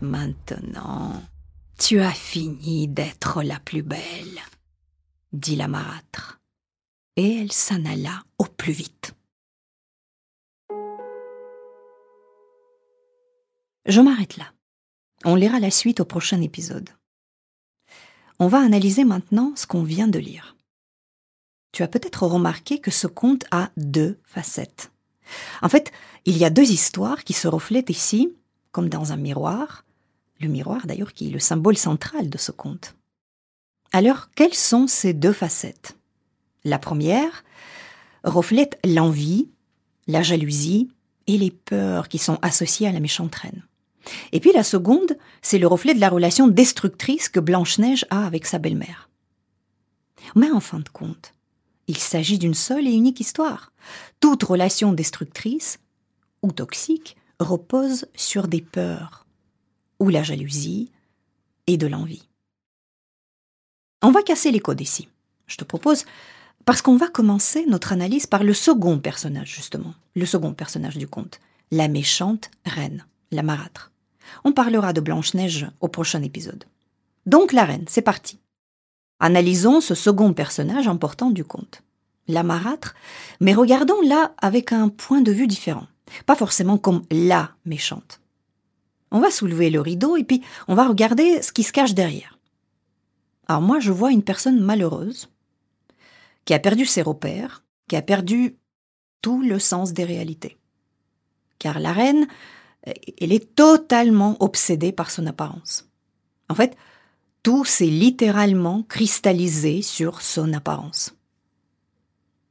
Maintenant, 0.00 1.22
tu 1.78 2.00
as 2.00 2.12
fini 2.12 2.88
d'être 2.88 3.42
la 3.42 3.58
plus 3.58 3.82
belle, 3.82 4.40
dit 5.34 5.56
la 5.56 5.68
marâtre, 5.68 6.40
et 7.16 7.40
elle 7.40 7.52
s'en 7.52 7.84
alla 7.84 8.22
au 8.38 8.44
plus 8.44 8.72
vite. 8.72 9.14
Je 13.86 14.00
m'arrête 14.00 14.36
là. 14.36 14.46
On 15.24 15.34
lira 15.34 15.60
la 15.60 15.70
suite 15.70 16.00
au 16.00 16.04
prochain 16.04 16.40
épisode. 16.40 16.88
On 18.38 18.48
va 18.48 18.60
analyser 18.60 19.04
maintenant 19.04 19.52
ce 19.56 19.66
qu'on 19.66 19.82
vient 19.82 20.08
de 20.08 20.18
lire. 20.18 20.56
Tu 21.72 21.82
as 21.82 21.88
peut-être 21.88 22.26
remarqué 22.26 22.80
que 22.80 22.90
ce 22.90 23.06
conte 23.06 23.44
a 23.50 23.70
deux 23.76 24.18
facettes. 24.24 24.92
En 25.62 25.68
fait, 25.68 25.92
il 26.24 26.38
y 26.38 26.44
a 26.44 26.50
deux 26.50 26.70
histoires 26.70 27.24
qui 27.24 27.32
se 27.32 27.48
reflètent 27.48 27.90
ici, 27.90 28.34
comme 28.72 28.88
dans 28.88 29.12
un 29.12 29.16
miroir, 29.16 29.84
le 30.40 30.48
miroir 30.48 30.86
d'ailleurs 30.86 31.12
qui 31.12 31.28
est 31.28 31.32
le 31.32 31.38
symbole 31.38 31.76
central 31.76 32.30
de 32.30 32.38
ce 32.38 32.52
conte. 32.52 32.94
Alors, 33.94 34.28
quelles 34.34 34.54
sont 34.54 34.88
ces 34.88 35.12
deux 35.12 35.32
facettes? 35.32 35.96
La 36.64 36.80
première 36.80 37.44
reflète 38.24 38.76
l'envie, 38.84 39.50
la 40.08 40.20
jalousie 40.20 40.90
et 41.28 41.38
les 41.38 41.52
peurs 41.52 42.08
qui 42.08 42.18
sont 42.18 42.40
associées 42.42 42.88
à 42.88 42.92
la 42.92 42.98
méchante 42.98 43.36
reine. 43.36 43.62
Et 44.32 44.40
puis 44.40 44.50
la 44.52 44.64
seconde, 44.64 45.16
c'est 45.42 45.60
le 45.60 45.68
reflet 45.68 45.94
de 45.94 46.00
la 46.00 46.08
relation 46.08 46.48
destructrice 46.48 47.28
que 47.28 47.38
Blanche-Neige 47.38 48.04
a 48.10 48.26
avec 48.26 48.46
sa 48.46 48.58
belle-mère. 48.58 49.10
Mais 50.34 50.50
en 50.50 50.58
fin 50.58 50.80
de 50.80 50.88
compte, 50.88 51.32
il 51.86 51.98
s'agit 51.98 52.40
d'une 52.40 52.54
seule 52.54 52.88
et 52.88 52.94
unique 52.94 53.20
histoire. 53.20 53.72
Toute 54.18 54.42
relation 54.42 54.92
destructrice 54.92 55.78
ou 56.42 56.50
toxique 56.50 57.16
repose 57.38 58.06
sur 58.16 58.48
des 58.48 58.60
peurs, 58.60 59.24
ou 60.00 60.08
la 60.08 60.24
jalousie 60.24 60.90
et 61.68 61.76
de 61.76 61.86
l'envie. 61.86 62.28
On 64.04 64.10
va 64.10 64.22
casser 64.22 64.50
les 64.50 64.60
codes 64.60 64.82
ici. 64.82 65.08
Je 65.46 65.56
te 65.56 65.64
propose, 65.64 66.04
parce 66.66 66.82
qu'on 66.82 66.98
va 66.98 67.08
commencer 67.08 67.64
notre 67.66 67.90
analyse 67.90 68.26
par 68.26 68.44
le 68.44 68.52
second 68.52 68.98
personnage, 68.98 69.54
justement, 69.54 69.94
le 70.14 70.26
second 70.26 70.52
personnage 70.52 70.98
du 70.98 71.08
conte, 71.08 71.40
la 71.70 71.88
méchante 71.88 72.50
reine, 72.66 73.06
la 73.30 73.42
marâtre. 73.42 73.92
On 74.44 74.52
parlera 74.52 74.92
de 74.92 75.00
Blanche-Neige 75.00 75.68
au 75.80 75.88
prochain 75.88 76.22
épisode. 76.22 76.64
Donc 77.24 77.54
la 77.54 77.64
reine, 77.64 77.86
c'est 77.88 78.02
parti. 78.02 78.40
Analysons 79.20 79.80
ce 79.80 79.94
second 79.94 80.34
personnage 80.34 80.86
important 80.86 81.30
du 81.30 81.42
conte, 81.42 81.82
la 82.28 82.42
marâtre, 82.42 82.94
mais 83.40 83.54
regardons-la 83.54 84.34
avec 84.36 84.72
un 84.74 84.90
point 84.90 85.22
de 85.22 85.32
vue 85.32 85.46
différent, 85.46 85.86
pas 86.26 86.36
forcément 86.36 86.76
comme 86.76 87.04
la 87.10 87.52
méchante. 87.64 88.20
On 89.10 89.20
va 89.20 89.30
soulever 89.30 89.70
le 89.70 89.80
rideau 89.80 90.18
et 90.18 90.24
puis 90.24 90.42
on 90.68 90.74
va 90.74 90.86
regarder 90.86 91.40
ce 91.40 91.52
qui 91.52 91.62
se 91.62 91.72
cache 91.72 91.94
derrière. 91.94 92.33
Alors 93.48 93.62
moi, 93.62 93.80
je 93.80 93.92
vois 93.92 94.12
une 94.12 94.22
personne 94.22 94.60
malheureuse 94.60 95.28
qui 96.44 96.54
a 96.54 96.58
perdu 96.58 96.86
ses 96.86 97.02
repères, 97.02 97.64
qui 97.88 97.96
a 97.96 98.02
perdu 98.02 98.56
tout 99.22 99.42
le 99.42 99.58
sens 99.58 99.92
des 99.92 100.04
réalités. 100.04 100.56
Car 101.58 101.80
la 101.80 101.92
reine, 101.92 102.26
elle 102.82 103.32
est 103.32 103.54
totalement 103.54 104.36
obsédée 104.40 104.92
par 104.92 105.10
son 105.10 105.26
apparence. 105.26 105.88
En 106.48 106.54
fait, 106.54 106.76
tout 107.42 107.64
s'est 107.64 107.86
littéralement 107.86 108.82
cristallisé 108.82 109.82
sur 109.82 110.20
son 110.20 110.52
apparence. 110.52 111.14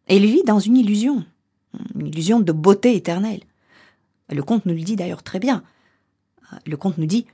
Elle 0.08 0.26
vit 0.26 0.44
dans 0.44 0.60
une 0.60 0.78
illusion, 0.78 1.26
une 1.96 2.08
illusion 2.08 2.40
de 2.40 2.52
beauté 2.52 2.96
éternelle. 2.96 3.44
Le 4.30 4.44
conte 4.44 4.66
nous 4.66 4.74
le 4.74 4.82
dit 4.82 4.96
d'ailleurs 4.96 5.24
très 5.24 5.40
bien. 5.40 5.64
Le 6.66 6.78
conte 6.78 6.98
nous 6.98 7.06
dit 7.06 7.26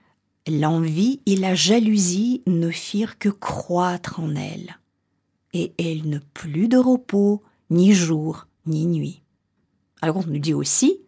L'envie 0.49 1.21
et 1.25 1.35
la 1.35 1.53
jalousie 1.53 2.41
ne 2.47 2.71
firent 2.71 3.19
que 3.19 3.29
croître 3.29 4.19
en 4.19 4.35
elle, 4.35 4.79
et 5.53 5.73
elle 5.77 6.09
ne 6.09 6.19
plus 6.19 6.67
de 6.67 6.77
repos, 6.77 7.43
ni 7.69 7.93
jour, 7.93 8.47
ni 8.65 8.87
nuit. 8.87 9.21
Alors 10.01 10.15
conte 10.15 10.27
nous 10.27 10.39
dit 10.39 10.53
aussi 10.53 11.01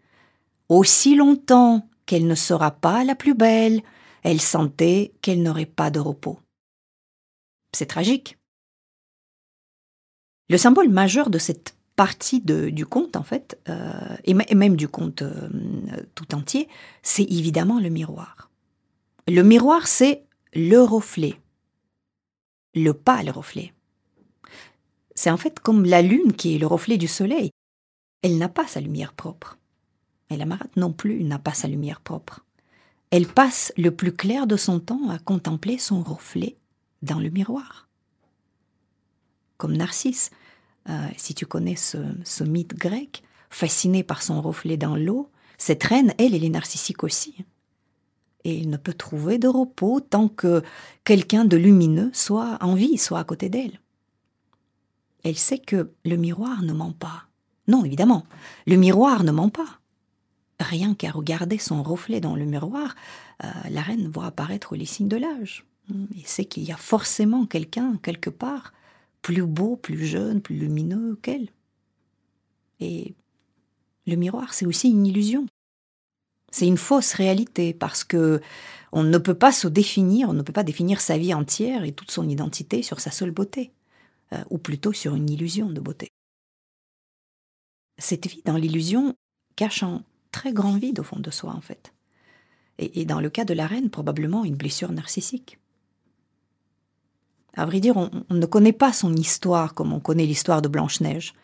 aussi 0.69 1.15
longtemps 1.15 1.87
qu'elle 2.05 2.27
ne 2.27 2.35
sera 2.35 2.71
pas 2.71 3.03
la 3.03 3.15
plus 3.15 3.33
belle, 3.33 3.81
elle 4.23 4.41
sentait 4.41 5.13
qu'elle 5.21 5.43
n'aurait 5.43 5.65
pas 5.65 5.91
de 5.91 5.99
repos. 5.99 6.39
C'est 7.75 7.87
tragique. 7.87 8.37
Le 10.49 10.57
symbole 10.57 10.89
majeur 10.89 11.29
de 11.29 11.37
cette 11.37 11.75
partie 11.95 12.41
du 12.41 12.85
conte, 12.85 13.15
en 13.15 13.23
fait, 13.23 13.59
euh, 13.69 14.15
et, 14.23 14.33
même 14.33 14.75
du 14.75 14.87
conte 14.87 15.21
euh, 15.21 15.49
tout 16.15 16.35
entier, 16.35 16.67
c'est 17.03 17.23
évidemment 17.23 17.79
le 17.79 17.89
miroir. 17.89 18.50
Le 19.33 19.43
miroir, 19.43 19.87
c'est 19.87 20.25
le 20.53 20.81
reflet, 20.81 21.39
le 22.75 22.93
pâle 22.93 23.29
reflet. 23.29 23.73
C'est 25.15 25.31
en 25.31 25.37
fait 25.37 25.61
comme 25.61 25.85
la 25.85 26.01
lune 26.01 26.33
qui 26.33 26.53
est 26.53 26.59
le 26.59 26.67
reflet 26.67 26.97
du 26.97 27.07
soleil. 27.07 27.49
Elle 28.23 28.37
n'a 28.37 28.49
pas 28.49 28.67
sa 28.67 28.81
lumière 28.81 29.13
propre. 29.13 29.57
Mais 30.29 30.35
la 30.35 30.45
marâtre 30.45 30.77
non 30.77 30.91
plus 30.91 31.23
n'a 31.23 31.39
pas 31.39 31.53
sa 31.53 31.69
lumière 31.69 32.01
propre. 32.01 32.45
Elle 33.09 33.25
passe 33.25 33.71
le 33.77 33.95
plus 33.95 34.13
clair 34.13 34.47
de 34.47 34.57
son 34.57 34.81
temps 34.81 35.09
à 35.09 35.17
contempler 35.17 35.77
son 35.77 36.03
reflet 36.03 36.57
dans 37.01 37.19
le 37.19 37.29
miroir. 37.29 37.87
Comme 39.55 39.77
Narcisse, 39.77 40.31
euh, 40.89 41.07
si 41.15 41.35
tu 41.35 41.45
connais 41.45 41.77
ce, 41.77 42.43
mythe 42.43 42.75
grec, 42.75 43.23
fasciné 43.49 44.03
par 44.03 44.23
son 44.23 44.41
reflet 44.41 44.75
dans 44.75 44.97
l'eau, 44.97 45.29
cette 45.57 45.85
reine, 45.85 46.13
elle, 46.17 46.35
elle 46.35 46.43
est 46.43 46.49
narcissique 46.49 47.05
aussi. 47.05 47.45
Et 48.43 48.55
il 48.55 48.69
ne 48.69 48.77
peut 48.77 48.93
trouver 48.93 49.37
de 49.37 49.47
repos 49.47 49.99
tant 49.99 50.27
que 50.27 50.63
quelqu'un 51.03 51.45
de 51.45 51.57
lumineux 51.57 52.09
soit 52.13 52.57
en 52.61 52.73
vie, 52.73 52.97
soit 52.97 53.19
à 53.19 53.23
côté 53.23 53.49
d'elle. 53.49 53.79
Elle 55.23 55.37
sait 55.37 55.59
que 55.59 55.91
le 56.05 56.17
miroir 56.17 56.63
ne 56.63 56.73
ment 56.73 56.93
pas. 56.93 57.25
Non, 57.67 57.85
évidemment, 57.85 58.25
le 58.65 58.75
miroir 58.75 59.23
ne 59.23 59.31
ment 59.31 59.49
pas. 59.49 59.79
Rien 60.59 60.95
qu'à 60.95 61.11
regarder 61.11 61.57
son 61.57 61.83
reflet 61.83 62.19
dans 62.19 62.35
le 62.35 62.45
miroir, 62.45 62.95
euh, 63.43 63.47
la 63.69 63.81
reine 63.81 64.07
voit 64.07 64.25
apparaître 64.25 64.75
les 64.75 64.85
signes 64.85 65.07
de 65.07 65.17
l'âge. 65.17 65.65
Et 66.15 66.23
sait 66.25 66.45
qu'il 66.45 66.63
y 66.63 66.71
a 66.71 66.77
forcément 66.77 67.45
quelqu'un, 67.45 67.97
quelque 68.01 68.29
part, 68.29 68.73
plus 69.21 69.45
beau, 69.45 69.75
plus 69.75 70.05
jeune, 70.05 70.41
plus 70.41 70.55
lumineux 70.55 71.17
qu'elle. 71.21 71.49
Et 72.79 73.13
le 74.07 74.15
miroir, 74.15 74.53
c'est 74.53 74.65
aussi 74.65 74.89
une 74.89 75.05
illusion. 75.05 75.45
C'est 76.51 76.67
une 76.67 76.77
fausse 76.77 77.13
réalité 77.13 77.73
parce 77.73 78.03
que 78.03 78.41
on 78.91 79.03
ne 79.03 79.17
peut 79.17 79.35
pas 79.35 79.53
se 79.53 79.67
définir, 79.67 80.29
on 80.29 80.33
ne 80.33 80.41
peut 80.41 80.53
pas 80.53 80.63
définir 80.63 80.99
sa 80.99 81.17
vie 81.17 81.33
entière 81.33 81.85
et 81.85 81.93
toute 81.93 82.11
son 82.11 82.27
identité 82.27 82.83
sur 82.83 82.99
sa 82.99 83.09
seule 83.09 83.31
beauté, 83.31 83.71
euh, 84.33 84.43
ou 84.49 84.57
plutôt 84.57 84.91
sur 84.91 85.15
une 85.15 85.29
illusion 85.29 85.69
de 85.69 85.79
beauté. 85.79 86.09
Cette 87.97 88.27
vie 88.27 88.41
dans 88.43 88.57
l'illusion 88.57 89.15
cache 89.55 89.83
en 89.83 90.03
très 90.31 90.53
grand 90.53 90.77
vide 90.77 90.99
au 90.99 91.03
fond 91.03 91.19
de 91.19 91.31
soi, 91.31 91.53
en 91.53 91.61
fait. 91.61 91.93
Et, 92.79 93.05
dans 93.05 93.19
le 93.19 93.29
cas 93.29 93.45
de 93.45 93.53
la 93.53 93.67
reine, 93.67 93.91
probablement 93.91 94.43
une 94.43 94.55
blessure 94.55 94.91
narcissique. 94.91 95.59
À 97.53 97.65
vrai 97.65 97.79
dire, 97.79 97.95
on, 97.97 98.09
ne 98.29 98.45
connaît 98.45 98.73
pas 98.73 98.91
son 98.91 99.13
histoire 99.13 99.75
comme 99.75 99.93
on 99.93 99.99
connaît 99.99 100.25
l'histoire 100.25 100.61
de 100.61 100.67
Blanche-Neige. 100.67 101.35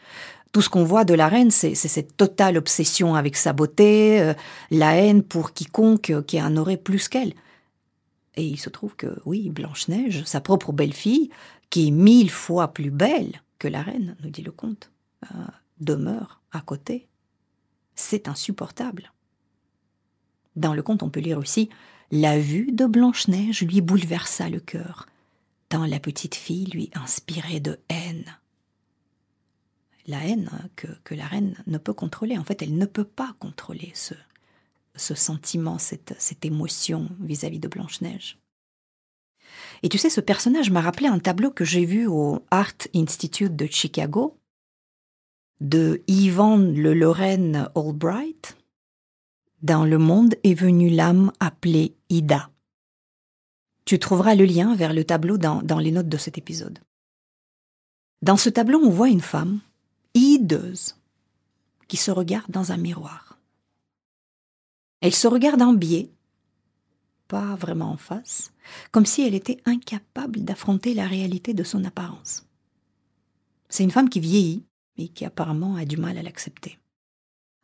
Tout 0.52 0.62
ce 0.62 0.70
qu'on 0.70 0.84
voit 0.84 1.06
de 1.06 1.14
la 1.14 1.28
reine, 1.28 1.52
c'est 1.52 1.76
cette 1.76 2.18
totale 2.18 2.58
obsession 2.58 3.16
avec 3.16 3.36
sa 3.36 3.54
beauté, 3.54 4.20
euh, 4.22 4.34
la 4.72 4.96
haine 4.96 5.24
pour 5.24 5.54
quiconque 5.54 6.14
qui 6.26 6.42
en 6.42 6.56
aurait 6.58 6.78
plus 6.78 7.10
qu'elle. 7.10 7.34
Et 8.36 8.46
il 8.46 8.58
se 8.58 8.70
trouve 8.70 8.96
que, 8.96 9.20
oui, 9.26 9.50
Blanche-Neige, 9.50 10.24
sa 10.26 10.42
propre 10.42 10.72
belle-fille, 10.72 11.30
qui 11.70 11.88
est 11.88 11.92
mille 11.92 12.32
fois 12.32 12.70
plus 12.70 12.92
belle 12.92 13.42
que 13.60 13.68
la 13.68 13.82
reine, 13.82 14.16
nous 14.24 14.30
dit 14.30 14.44
le 14.44 14.52
comte, 14.52 14.92
euh, 15.26 15.46
demeure 15.80 16.42
à 16.52 16.62
côté 16.62 17.08
c'est 17.98 18.30
insupportable. 18.30 19.12
Dans 20.56 20.74
le 20.74 20.82
conte, 20.82 21.04
on 21.04 21.10
peut 21.10 21.20
lire 21.20 21.38
aussi 21.38 21.70
La 22.12 22.40
vue 22.40 22.72
de 22.72 22.86
Blanche-Neige 22.86 23.64
lui 23.64 23.82
bouleversa 23.82 24.50
le 24.50 24.62
cœur, 24.62 25.08
tant 25.68 25.86
la 25.86 26.00
petite 26.00 26.36
fille 26.36 26.68
lui 26.68 26.90
inspirait 26.94 27.60
de 27.60 27.80
haine. 27.90 28.38
La 30.08 30.26
haine 30.26 30.50
que, 30.76 31.14
la 31.14 31.26
reine 31.26 31.56
ne 31.68 31.78
peut 31.78 31.94
contrôler. 31.94 32.38
En 32.38 32.44
fait, 32.44 32.62
elle 32.62 32.78
ne 32.78 32.86
peut 32.86 33.04
pas 33.04 33.36
contrôler 33.40 33.92
ce, 33.94 34.16
sentiment, 35.16 35.78
cette, 35.78 36.46
émotion 36.46 37.10
vis-à-vis 37.20 37.60
de 37.60 37.68
Blanche-Neige. 37.68 38.38
Et 39.84 39.90
tu 39.90 39.98
sais, 39.98 40.10
ce 40.10 40.22
personnage 40.22 40.72
m'a 40.72 40.82
rappelé 40.82 41.08
un 41.08 41.20
tableau 41.20 41.52
que 41.52 41.66
j'ai 41.66 41.86
vu 41.86 42.08
au 42.08 42.46
Art 42.52 42.78
Institute 42.96 43.56
de 43.56 43.66
Chicago, 43.66 44.38
de 45.60 46.02
Yvan 46.08 46.58
Le 46.58 46.94
Lorraine 46.94 47.70
Albright, 47.76 48.58
Dans 49.62 49.86
le 49.86 49.98
monde 49.98 50.36
est 50.44 50.54
venue 50.54 50.90
l'âme 50.90 51.32
appelée 51.40 51.96
Ida. 52.10 52.50
Tu 53.86 54.00
trouveras 54.00 54.36
le 54.36 54.46
lien 54.46 54.76
vers 54.76 54.94
le 54.94 55.04
tableau 55.04 55.38
dans 55.38 55.80
les 55.80 55.92
notes 55.92 56.10
de 56.10 56.18
cet 56.18 56.38
épisode. 56.38 56.80
Dans 58.22 58.38
ce 58.38 58.50
tableau, 58.50 58.80
on 58.80 58.90
voit 58.90 59.10
une 59.10 59.22
femme, 59.22 59.62
hideuse, 60.18 60.96
qui 61.88 61.98
se 61.98 62.12
regarde 62.12 62.52
dans 62.52 62.72
un 62.72 62.78
miroir. 62.78 63.40
Elle 65.02 65.14
se 65.14 65.28
regarde 65.28 65.62
en 65.62 65.74
biais, 65.74 66.12
pas 67.28 67.56
vraiment 67.56 67.92
en 67.92 67.98
face, 67.98 68.52
comme 68.92 69.06
si 69.06 69.22
elle 69.22 69.36
était 69.36 69.62
incapable 69.66 70.42
d'affronter 70.42 70.94
la 70.94 71.08
réalité 71.08 71.54
de 71.54 71.64
son 71.64 71.86
apparence. 71.86 72.46
C'est 73.70 73.84
une 73.84 73.92
femme 73.92 74.10
qui 74.10 74.20
vieillit, 74.20 74.66
mais 74.98 75.08
qui 75.10 75.26
apparemment 75.26 75.76
a 75.76 75.86
du 75.86 75.98
mal 75.98 76.18
à 76.18 76.24
l'accepter. 76.24 76.80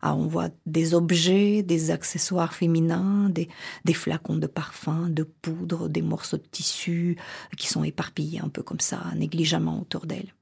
Ah, 0.02 0.16
on 0.16 0.28
voit 0.28 0.50
des 0.66 0.94
objets, 0.94 1.64
des 1.64 1.90
accessoires 1.90 2.54
féminins, 2.54 3.30
des, 3.30 3.48
des, 3.86 3.94
flacons 3.94 4.36
de 4.36 4.48
parfum, 4.48 5.10
de 5.10 5.24
poudre, 5.24 5.88
des 5.88 6.02
morceaux 6.02 6.36
de 6.36 6.44
tissu 6.44 7.18
qui 7.58 7.68
sont 7.68 7.86
éparpillés 7.86 8.42
un 8.42 8.50
peu 8.50 8.64
comme 8.64 8.82
ça, 8.82 9.02
négligemment 9.16 9.80
autour 9.80 10.06
d'elle. 10.06 10.34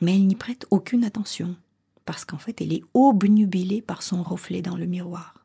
Mais 0.00 0.14
elle 0.14 0.26
n'y 0.26 0.34
prête 0.34 0.66
aucune 0.70 1.04
attention, 1.04 1.56
parce 2.04 2.24
qu'en 2.24 2.38
fait, 2.38 2.60
elle 2.60 2.72
est 2.72 2.82
obnubilée 2.94 3.82
par 3.82 4.02
son 4.02 4.22
reflet 4.22 4.62
dans 4.62 4.76
le 4.76 4.86
miroir. 4.86 5.44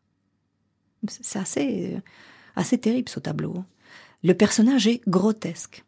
C'est 1.07 1.39
assez, 1.39 2.01
assez 2.55 2.77
terrible 2.77 3.09
ce 3.09 3.19
tableau. 3.19 3.63
Le 4.23 4.33
personnage 4.33 4.87
est 4.87 5.01
grotesque. 5.07 5.83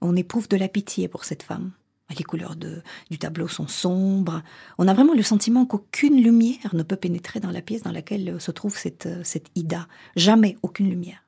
On 0.00 0.16
éprouve 0.16 0.48
de 0.48 0.56
la 0.56 0.68
pitié 0.68 1.08
pour 1.08 1.24
cette 1.24 1.42
femme. 1.42 1.72
Les 2.18 2.24
couleurs 2.24 2.56
de, 2.56 2.82
du 3.10 3.18
tableau 3.18 3.48
sont 3.48 3.68
sombres. 3.68 4.42
On 4.76 4.86
a 4.86 4.92
vraiment 4.92 5.14
le 5.14 5.22
sentiment 5.22 5.64
qu'aucune 5.64 6.22
lumière 6.22 6.74
ne 6.74 6.82
peut 6.82 6.96
pénétrer 6.96 7.40
dans 7.40 7.50
la 7.50 7.62
pièce 7.62 7.82
dans 7.82 7.92
laquelle 7.92 8.38
se 8.38 8.50
trouve 8.50 8.76
cette, 8.76 9.08
cette 9.24 9.48
Ida. 9.54 9.88
Jamais 10.14 10.58
aucune 10.62 10.90
lumière. 10.90 11.26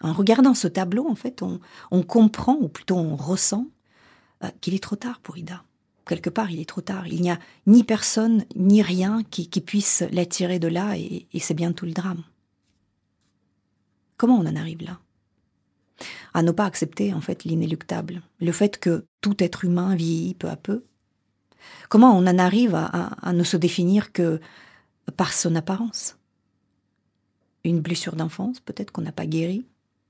En 0.00 0.12
regardant 0.12 0.54
ce 0.54 0.68
tableau, 0.68 1.06
en 1.08 1.14
fait, 1.14 1.42
on, 1.42 1.60
on 1.90 2.02
comprend, 2.02 2.56
ou 2.60 2.68
plutôt 2.68 2.96
on 2.96 3.14
ressent, 3.14 3.66
euh, 4.42 4.48
qu'il 4.60 4.74
est 4.74 4.82
trop 4.82 4.96
tard 4.96 5.20
pour 5.20 5.36
Ida. 5.36 5.64
Quelque 6.06 6.30
part, 6.30 6.50
il 6.50 6.60
est 6.60 6.68
trop 6.68 6.82
tard. 6.82 7.06
Il 7.06 7.22
n'y 7.22 7.30
a 7.30 7.38
ni 7.66 7.82
personne, 7.82 8.44
ni 8.56 8.82
rien 8.82 9.22
qui, 9.30 9.48
qui 9.48 9.60
puisse 9.60 10.04
l'attirer 10.10 10.58
de 10.58 10.68
là, 10.68 10.96
et, 10.98 11.26
c'est 11.38 11.54
bien 11.54 11.72
tout 11.72 11.86
le 11.86 11.92
drame. 11.92 12.22
Comment 14.16 14.38
on 14.38 14.46
en 14.46 14.56
arrive 14.56 14.82
là? 14.82 15.00
À 16.34 16.42
ne 16.42 16.50
pas 16.50 16.66
accepter 16.66 17.14
en 17.14 17.20
fait 17.20 17.44
l'inéluctable, 17.44 18.22
le 18.40 18.52
fait 18.52 18.78
que 18.78 19.06
tout 19.20 19.42
être 19.42 19.64
humain 19.64 19.94
vieillit 19.94 20.34
peu 20.34 20.48
à 20.48 20.56
peu. 20.56 20.84
Comment 21.88 22.16
on 22.16 22.26
en 22.26 22.38
arrive 22.38 22.74
à, 22.74 23.32
ne 23.32 23.44
se 23.44 23.56
définir 23.56 24.12
que 24.12 24.40
par 25.16 25.32
son 25.32 25.54
apparence? 25.54 26.18
Une 27.62 27.80
blessure 27.80 28.16
d'enfance, 28.16 28.60
peut-être 28.60 28.90
qu'on 28.90 29.02
n'a 29.02 29.12
pas 29.12 29.26
guéri, 29.26 29.64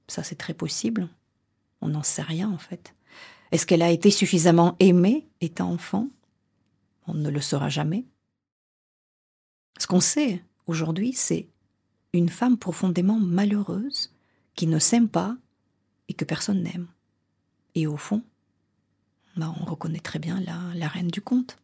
ça 0.09 0.23
c'est 0.23 0.35
très 0.35 0.55
possible. 0.55 1.09
On 1.81 1.89
n'en 1.89 2.03
sait 2.03 2.23
rien 2.23 2.51
en 2.51 2.59
fait. 2.59 2.95
Est-ce 3.53 3.67
qu'elle 3.67 3.83
a 3.83 3.91
été 3.91 4.11
suffisamment 4.11 4.75
aimée? 4.81 5.29
Étant 5.45 5.71
enfant 5.71 6.09
On 7.07 7.15
ne 7.15 7.31
le 7.31 7.41
saura 7.41 7.69
jamais. 7.69 8.07
Ce 9.79 9.87
qu'on 9.87 10.01
sait 10.01 10.43
aujourd'hui, 10.67 11.13
c'est 11.13 11.49
une 12.13 12.29
femme 12.29 12.59
profondément 12.59 13.19
malheureuse 13.19 14.13
qui 14.55 14.67
ne 14.67 14.79
s'aime 14.79 15.09
pas 15.09 15.37
et 16.09 16.15
que 16.15 16.25
personne 16.25 16.63
n'aime. 16.63 16.87
Et 17.75 17.87
au 17.87 17.97
fond, 17.97 18.23
bah, 19.37 19.53
on 19.61 19.65
reconnaît 19.65 20.01
très 20.01 20.19
bien 20.19 20.41
la, 20.41 20.89
reine 20.89 21.09
du 21.09 21.21
conte. 21.21 21.59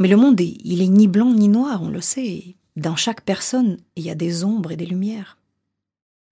Mais 0.00 0.08
le 0.08 0.16
monde, 0.16 0.40
il 0.40 0.82
est 0.82 0.88
ni 0.88 1.08
blanc 1.08 1.32
ni 1.32 1.48
noir, 1.48 1.82
on 1.82 1.90
le 1.90 2.00
sait. 2.00 2.56
Dans 2.76 2.96
chaque 2.96 3.22
personne, 3.22 3.78
il 3.96 4.04
y 4.04 4.10
a 4.10 4.14
des 4.14 4.44
ombres 4.44 4.72
et 4.72 4.76
des 4.76 4.86
lumières. 4.86 5.38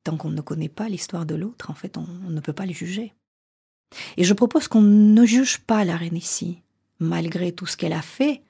Tant 0.04 0.16
qu'on 0.16 0.30
ne 0.30 0.40
connaît 0.40 0.68
pas 0.68 0.88
l'histoire 0.88 1.26
de 1.26 1.34
l'autre, 1.34 1.70
en 1.70 1.74
fait, 1.74 1.96
on, 1.96 2.06
ne 2.06 2.40
peut 2.40 2.52
pas 2.52 2.66
le 2.66 2.72
juger. 2.72 3.12
Et 4.16 4.24
je 4.24 4.34
propose 4.34 4.68
qu'on 4.68 4.82
ne 4.82 5.24
juge 5.24 5.58
pas 5.58 5.84
la 5.84 5.96
reine 5.96 6.16
ici, 6.16 6.62
malgré 6.98 7.52
tout 7.52 7.66
ce 7.66 7.76
qu'elle 7.76 7.92
a 7.92 8.02
fait 8.02 8.42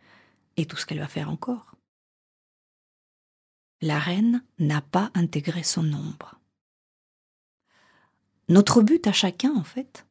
et 0.57 0.67
tout 0.67 0.77
ce 0.77 0.87
qu'elle 0.87 1.01
va 1.01 1.09
faire 1.09 1.31
encore. 1.31 1.75
La 3.83 3.99
reine 3.99 4.43
n'a 4.59 4.81
pas 4.81 5.11
intégré 5.15 5.63
son 5.63 5.93
ombre. 5.93 6.41
Notre 8.49 8.81
but 8.81 9.07
à 9.07 9.13
chacun, 9.13 9.53
en 9.55 9.65
fait, 9.65 10.07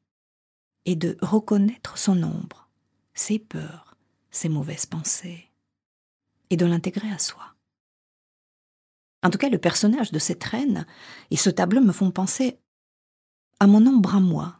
est 0.85 0.95
de 0.95 1.17
reconnaître 1.21 1.97
son 1.97 2.21
ombre, 2.21 2.69
ses 3.13 3.39
peurs, 3.39 3.97
ses 4.29 4.49
mauvaises 4.49 4.85
pensées, 4.85 5.49
et 6.49 6.57
de 6.57 6.65
l'intégrer 6.65 7.09
à 7.11 7.17
soi. 7.17 7.55
En 9.23 9.29
tout 9.31 9.39
cas, 9.39 9.49
le 9.49 9.57
personnage 9.57 10.11
de 10.11 10.19
cette 10.19 10.43
reine 10.43 10.85
et 11.31 11.37
ce 11.37 11.49
tableau 11.49 11.81
me 11.81 11.91
font 11.91 12.11
penser 12.11 12.59
à 13.59 13.65
mon 13.65 13.85
ombre 13.87 14.15
à 14.15 14.19
moi, 14.19 14.59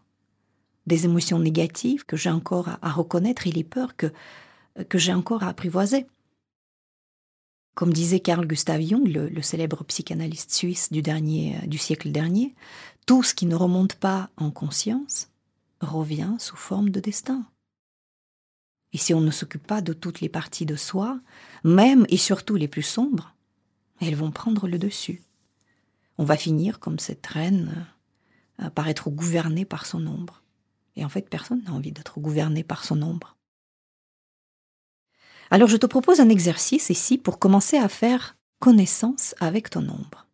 des 0.88 1.06
émotions 1.06 1.40
négatives 1.40 2.06
que 2.06 2.18
j'ai 2.18 2.30
encore 2.30 2.70
à, 2.82 2.92
reconnaître 2.92 3.48
et 3.48 3.52
les 3.52 3.64
peurs 3.64 3.96
que, 3.96 4.08
que 4.90 4.98
j'ai 4.98 5.14
encore 5.14 5.44
à 5.44 5.50
apprivoiser. 5.50 6.06
Comme 7.76 7.92
disait 7.92 8.22
Carl 8.22 8.48
Gustav 8.48 8.82
Jung, 8.82 9.06
le, 9.08 9.42
célèbre 9.42 9.84
psychanalyste 9.84 10.54
suisse 10.54 10.92
du, 10.92 11.02
dernier, 11.02 11.58
du 11.68 11.78
siècle 11.78 12.12
dernier, 12.12 12.56
tout 13.06 13.22
ce 13.22 13.34
qui 13.34 13.46
ne 13.46 13.56
remonte 13.56 13.96
pas 13.96 14.30
en 14.38 14.50
conscience 14.50 15.30
revient 15.82 16.36
sous 16.40 16.56
forme 16.56 16.90
de 16.90 17.02
destin. 17.02 17.46
Et 18.94 18.98
si 18.98 19.14
on 19.14 19.20
ne 19.20 19.32
s'occupe 19.32 19.68
pas 19.68 19.82
de 19.82 19.92
toutes 19.92 20.22
les 20.22 20.30
parties 20.30 20.66
de 20.66 20.78
soi, 20.78 21.20
même 21.66 22.06
et 22.08 22.16
surtout 22.16 22.56
les 22.56 22.70
plus 22.70 22.82
sombres, 22.82 23.36
elles 24.00 24.16
vont 24.16 24.32
prendre 24.32 24.70
le 24.70 24.80
dessus. 24.80 25.22
On 26.18 26.24
va 26.24 26.38
finir 26.38 26.80
comme 26.80 27.00
cette 27.00 27.28
reine 27.28 27.88
euh, 28.62 28.70
par 28.70 28.88
être 28.88 29.10
gouvernée 29.10 29.66
par 29.66 29.86
son 29.86 30.08
ombre. 30.08 30.45
Et 30.96 31.06
en 31.06 31.10
fait, 31.10 31.30
personne 31.30 31.64
n'a 31.64 31.74
envie 31.74 31.92
d'être 31.92 32.20
gouverné 32.20 32.64
par 32.64 32.84
son 32.84 33.02
ombre. 33.02 33.36
Alors 35.52 35.68
je 35.68 35.78
te 35.78 35.86
propose 35.86 36.20
un 36.20 36.30
exercice 36.30 36.90
ici 36.90 37.18
pour 37.18 37.40
commencer 37.40 37.78
à 37.78 37.88
faire 37.88 38.36
connaissance 38.60 39.36
avec 39.40 39.70
ton 39.70 39.88
ombre. 39.88 40.26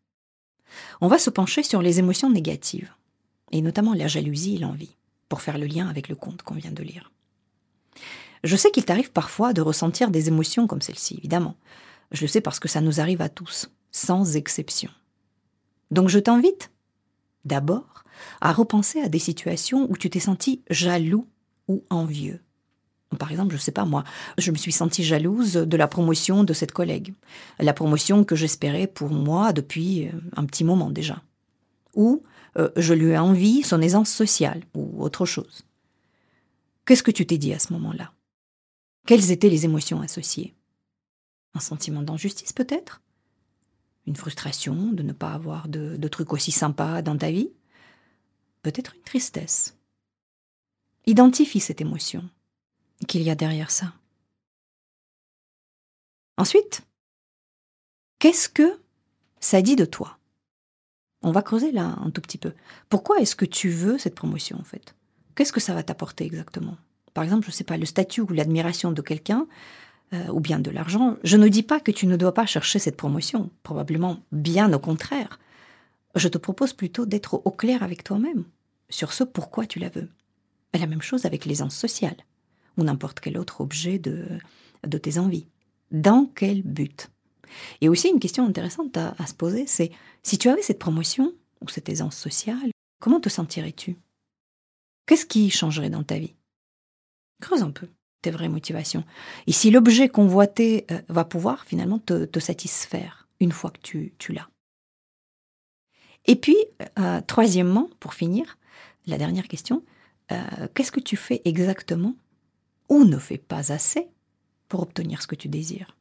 On 1.02 1.08
va 1.08 1.18
se 1.18 1.30
pencher 1.30 1.64
sur 1.64 1.82
les 1.82 2.00
émotions 2.00 2.30
négatives, 2.30 2.94
et 3.52 3.62
notamment 3.62 3.94
la 3.94 4.08
jalousie 4.08 4.56
et 4.56 4.60
l'envie, 4.60 4.96
pour 5.28 5.42
faire 5.42 5.58
le 5.58 5.66
lien 5.66 5.90
avec 5.90 6.08
le 6.08 6.16
conte 6.16 6.44
qu'on 6.44 6.56
vient 6.56 6.72
de 6.72 6.84
lire. 6.84 7.12
Je 8.44 8.56
sais 8.56 8.72
qu'il 8.72 8.86
t'arrive 8.86 9.12
parfois 9.12 9.54
de 9.54 9.62
ressentir 9.62 10.12
des 10.12 10.28
émotions 10.28 10.66
comme 10.66 10.82
celle-ci, 10.82 11.16
évidemment. 11.18 11.56
Je 12.12 12.22
le 12.22 12.28
sais 12.28 12.42
parce 12.42 12.60
que 12.60 12.68
ça 12.68 12.82
nous 12.82 13.00
arrive 13.00 13.22
à 13.22 13.30
tous, 13.30 13.70
sans 13.92 14.36
exception. 14.36 14.90
Donc 15.92 16.10
je 16.10 16.20
t'invite, 16.20 16.72
d'abord, 17.46 18.04
à 18.40 18.52
repenser 18.54 19.02
à 19.02 19.10
des 19.10 19.20
situations 19.20 19.88
où 19.90 19.98
tu 19.98 20.10
t'es 20.10 20.20
senti 20.20 20.62
jaloux 20.70 21.28
ou 21.68 21.84
envieux. 21.90 22.42
Par 23.18 23.32
exemple, 23.32 23.52
je 23.52 23.58
ne 23.58 23.62
sais 23.62 23.72
pas 23.72 23.86
moi, 23.86 24.04
je 24.38 24.52
me 24.52 24.58
suis 24.58 24.72
sentie 24.72 25.04
jalouse 25.04 25.54
de 25.54 25.78
la 25.78 25.88
promotion 25.88 26.44
de 26.44 26.54
cette 26.54 26.72
collègue, 26.72 27.14
la 27.60 27.74
promotion 27.74 28.24
que 28.24 28.36
j'espérais 28.36 28.88
pour 28.88 29.10
moi 29.10 29.52
depuis 29.54 30.08
euh, 30.08 30.12
un 30.36 30.46
petit 30.46 30.64
moment 30.64 30.90
déjà. 30.90 31.22
Ou 31.94 32.24
euh, 32.58 32.70
je 32.78 32.94
lui 32.94 33.12
ai 33.12 33.18
envie 33.18 33.64
son 33.64 33.82
aisance 33.82 34.10
sociale 34.10 34.64
ou 34.76 35.04
autre 35.04 35.26
chose. 35.26 35.66
Qu'est-ce 36.86 37.04
que 37.04 37.12
tu 37.12 37.26
t'es 37.26 37.38
dit 37.38 37.54
à 37.54 37.60
ce 37.60 37.74
moment-là? 37.74 38.14
Quelles 39.06 39.32
étaient 39.32 39.50
les 39.50 39.66
émotions 39.66 40.02
associées? 40.02 40.54
Un 41.54 41.60
sentiment 41.60 42.02
d'injustice 42.02 42.54
peut-être? 42.54 43.02
Une 44.08 44.16
frustration 44.16 44.92
de 44.92 45.04
ne 45.04 45.14
pas 45.14 45.34
avoir 45.34 45.68
de, 45.68 46.08
trucs 46.08 46.34
aussi 46.34 46.52
sympas 46.52 47.02
dans 47.02 47.18
ta 47.18 47.32
vie 47.32 47.52
Peut-être 48.64 48.96
une 48.96 49.02
tristesse. 49.02 49.78
Identifie 51.08 51.60
cette 51.60 51.82
émotion 51.82 52.30
qu'il 53.08 53.24
y 53.24 53.32
a 53.32 53.36
derrière 53.36 53.72
ça. 53.72 53.94
Ensuite, 56.38 56.82
qu'est-ce 58.20 58.50
que 58.50 58.80
ça 59.40 59.62
dit 59.64 59.76
de 59.76 59.86
toi? 59.86 60.20
On 61.24 61.32
va 61.32 61.42
creuser 61.42 61.72
là 61.72 61.96
un 62.04 62.12
tout 62.12 62.22
petit 62.22 62.38
peu. 62.38 62.54
Pourquoi 62.90 63.20
est-ce 63.20 63.36
que 63.36 63.46
tu 63.46 63.70
veux 63.70 63.98
cette 63.98 64.16
promotion 64.16 64.60
en 64.60 64.64
fait? 64.64 64.96
Qu'est-ce 65.36 65.54
que 65.54 65.60
ça 65.60 65.74
va 65.74 65.84
t'apporter 65.84 66.26
exactement? 66.26 66.78
Par 67.14 67.24
exemple, 67.24 67.46
je 67.46 67.50
ne 67.50 67.56
sais 67.56 67.64
pas, 67.64 67.78
le 67.78 67.86
statut 67.86 68.22
ou 68.22 68.28
l'admiration 68.28 68.92
de 68.92 69.02
quelqu'un, 69.02 69.48
euh, 70.14 70.28
ou 70.28 70.40
bien 70.40 70.60
de 70.60 70.72
l'argent. 70.72 71.18
Je 71.24 71.38
ne 71.38 71.48
dis 71.48 71.64
pas 71.64 71.80
que 71.80 71.92
tu 71.92 72.06
ne 72.08 72.18
dois 72.18 72.34
pas 72.34 72.46
chercher 72.46 72.80
cette 72.80 72.98
promotion, 72.98 73.50
probablement 73.64 74.20
bien 74.32 74.72
au 74.74 74.80
contraire. 74.80 75.40
Je 76.16 76.28
te 76.28 76.38
propose 76.38 76.74
plutôt 76.74 77.06
d'être 77.06 77.42
au 77.46 77.52
clair 77.52 77.84
avec 77.84 78.04
toi-même 78.04 78.44
sur 78.90 79.14
ce 79.14 79.24
pourquoi 79.24 79.66
tu 79.66 79.80
la 79.80 79.90
veux. 79.90 80.10
la 80.74 80.86
même 80.88 81.02
chose 81.02 81.26
avec 81.26 81.46
l'aisance 81.46 81.76
sociale 81.76 82.18
ou 82.78 82.84
n'importe 82.84 83.20
quel 83.20 83.38
autre 83.38 83.62
objet 83.62 84.00
de, 84.00 84.26
de 84.86 84.98
tes 84.98 85.18
envies. 85.18 85.48
Dans 85.92 86.26
quel 86.36 86.62
but? 86.64 87.10
Et 87.82 87.90
aussi 87.90 88.10
une 88.10 88.20
question 88.20 88.46
intéressante 88.46 88.96
à, 88.98 89.16
à 89.18 89.26
se 89.28 89.34
poser, 89.34 89.68
c'est 89.68 89.92
si 90.24 90.38
tu 90.38 90.50
avais 90.50 90.62
cette 90.62 90.80
promotion 90.80 91.34
ou 91.62 91.70
cette 91.70 91.90
aisance 91.90 92.18
sociale, 92.18 92.72
comment 93.00 93.20
te 93.20 93.30
sentirais-tu? 93.30 93.98
Qu'est-ce 95.06 95.26
qui 95.26 95.50
changerait 95.50 95.90
dans 95.90 96.04
ta 96.04 96.18
vie? 96.18 96.36
Creuse 97.42 97.64
un 97.64 97.72
peu 97.72 97.88
tes 98.22 98.32
vraies 98.32 98.50
motivations. 98.50 99.04
Et 99.48 99.52
si 99.52 99.72
l'objet 99.72 100.10
convoité 100.10 100.86
euh, 100.92 101.02
va 101.10 101.26
pouvoir 101.26 101.66
finalement 101.66 102.00
te, 102.00 102.40
satisfaire 102.40 103.28
une 103.40 103.52
fois 103.52 103.72
que 103.72 103.80
tu, 103.82 104.14
tu 104.18 104.34
l'as. 104.34 104.50
Et 106.26 106.36
puis, 106.36 106.58
euh, 107.00 107.22
troisièmement, 107.26 107.90
pour 108.00 108.14
finir, 108.14 108.58
la 109.08 109.18
dernière 109.18 109.48
question, 109.48 109.84
euh, 110.32 110.68
qu'est-ce 110.74 110.92
que 110.92 111.00
tu 111.00 111.18
fais 111.18 111.42
exactement 111.46 112.16
ou 112.90 113.04
ne 113.04 113.18
fais 113.18 113.40
pas 113.40 113.72
assez 113.72 114.08
pour 114.68 114.82
obtenir 114.82 115.22
ce 115.22 115.28
que 115.28 115.36
tu 115.36 115.48
désires? 115.48 115.98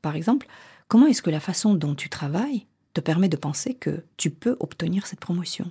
Par 0.00 0.16
exemple, 0.16 0.46
comment 0.88 1.06
est-ce 1.06 1.22
que 1.22 1.30
la 1.30 1.40
façon 1.40 1.74
dont 1.74 1.94
tu 1.94 2.08
travailles 2.08 2.66
te 2.94 3.00
permet 3.00 3.28
de 3.28 3.36
penser 3.36 3.74
que 3.74 4.04
tu 4.16 4.30
peux 4.30 4.56
obtenir 4.58 5.06
cette 5.06 5.20
promotion? 5.20 5.70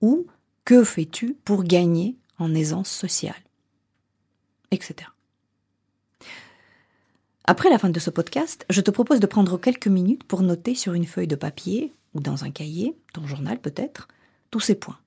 Ou 0.00 0.26
que 0.64 0.84
fais-tu 0.84 1.34
pour 1.44 1.62
gagner 1.62 2.16
en 2.38 2.54
aisance 2.54 2.90
sociale? 2.90 3.45
Etc. 4.70 5.08
Après 7.44 7.70
la 7.70 7.78
fin 7.78 7.90
de 7.90 8.00
ce 8.00 8.10
podcast, 8.10 8.66
je 8.70 8.80
te 8.80 8.90
propose 8.90 9.20
de 9.20 9.26
prendre 9.26 9.56
quelques 9.58 9.86
minutes 9.86 10.24
pour 10.24 10.42
noter 10.42 10.74
sur 10.74 10.94
une 10.94 11.06
feuille 11.06 11.28
de 11.28 11.36
papier 11.36 11.92
ou 12.14 12.20
dans 12.20 12.44
un 12.44 12.50
cahier, 12.50 12.96
ton 13.12 13.26
journal 13.26 13.60
peut-être, 13.60 14.08
tous 14.50 14.60
ces 14.60 14.74
points. 14.74 14.98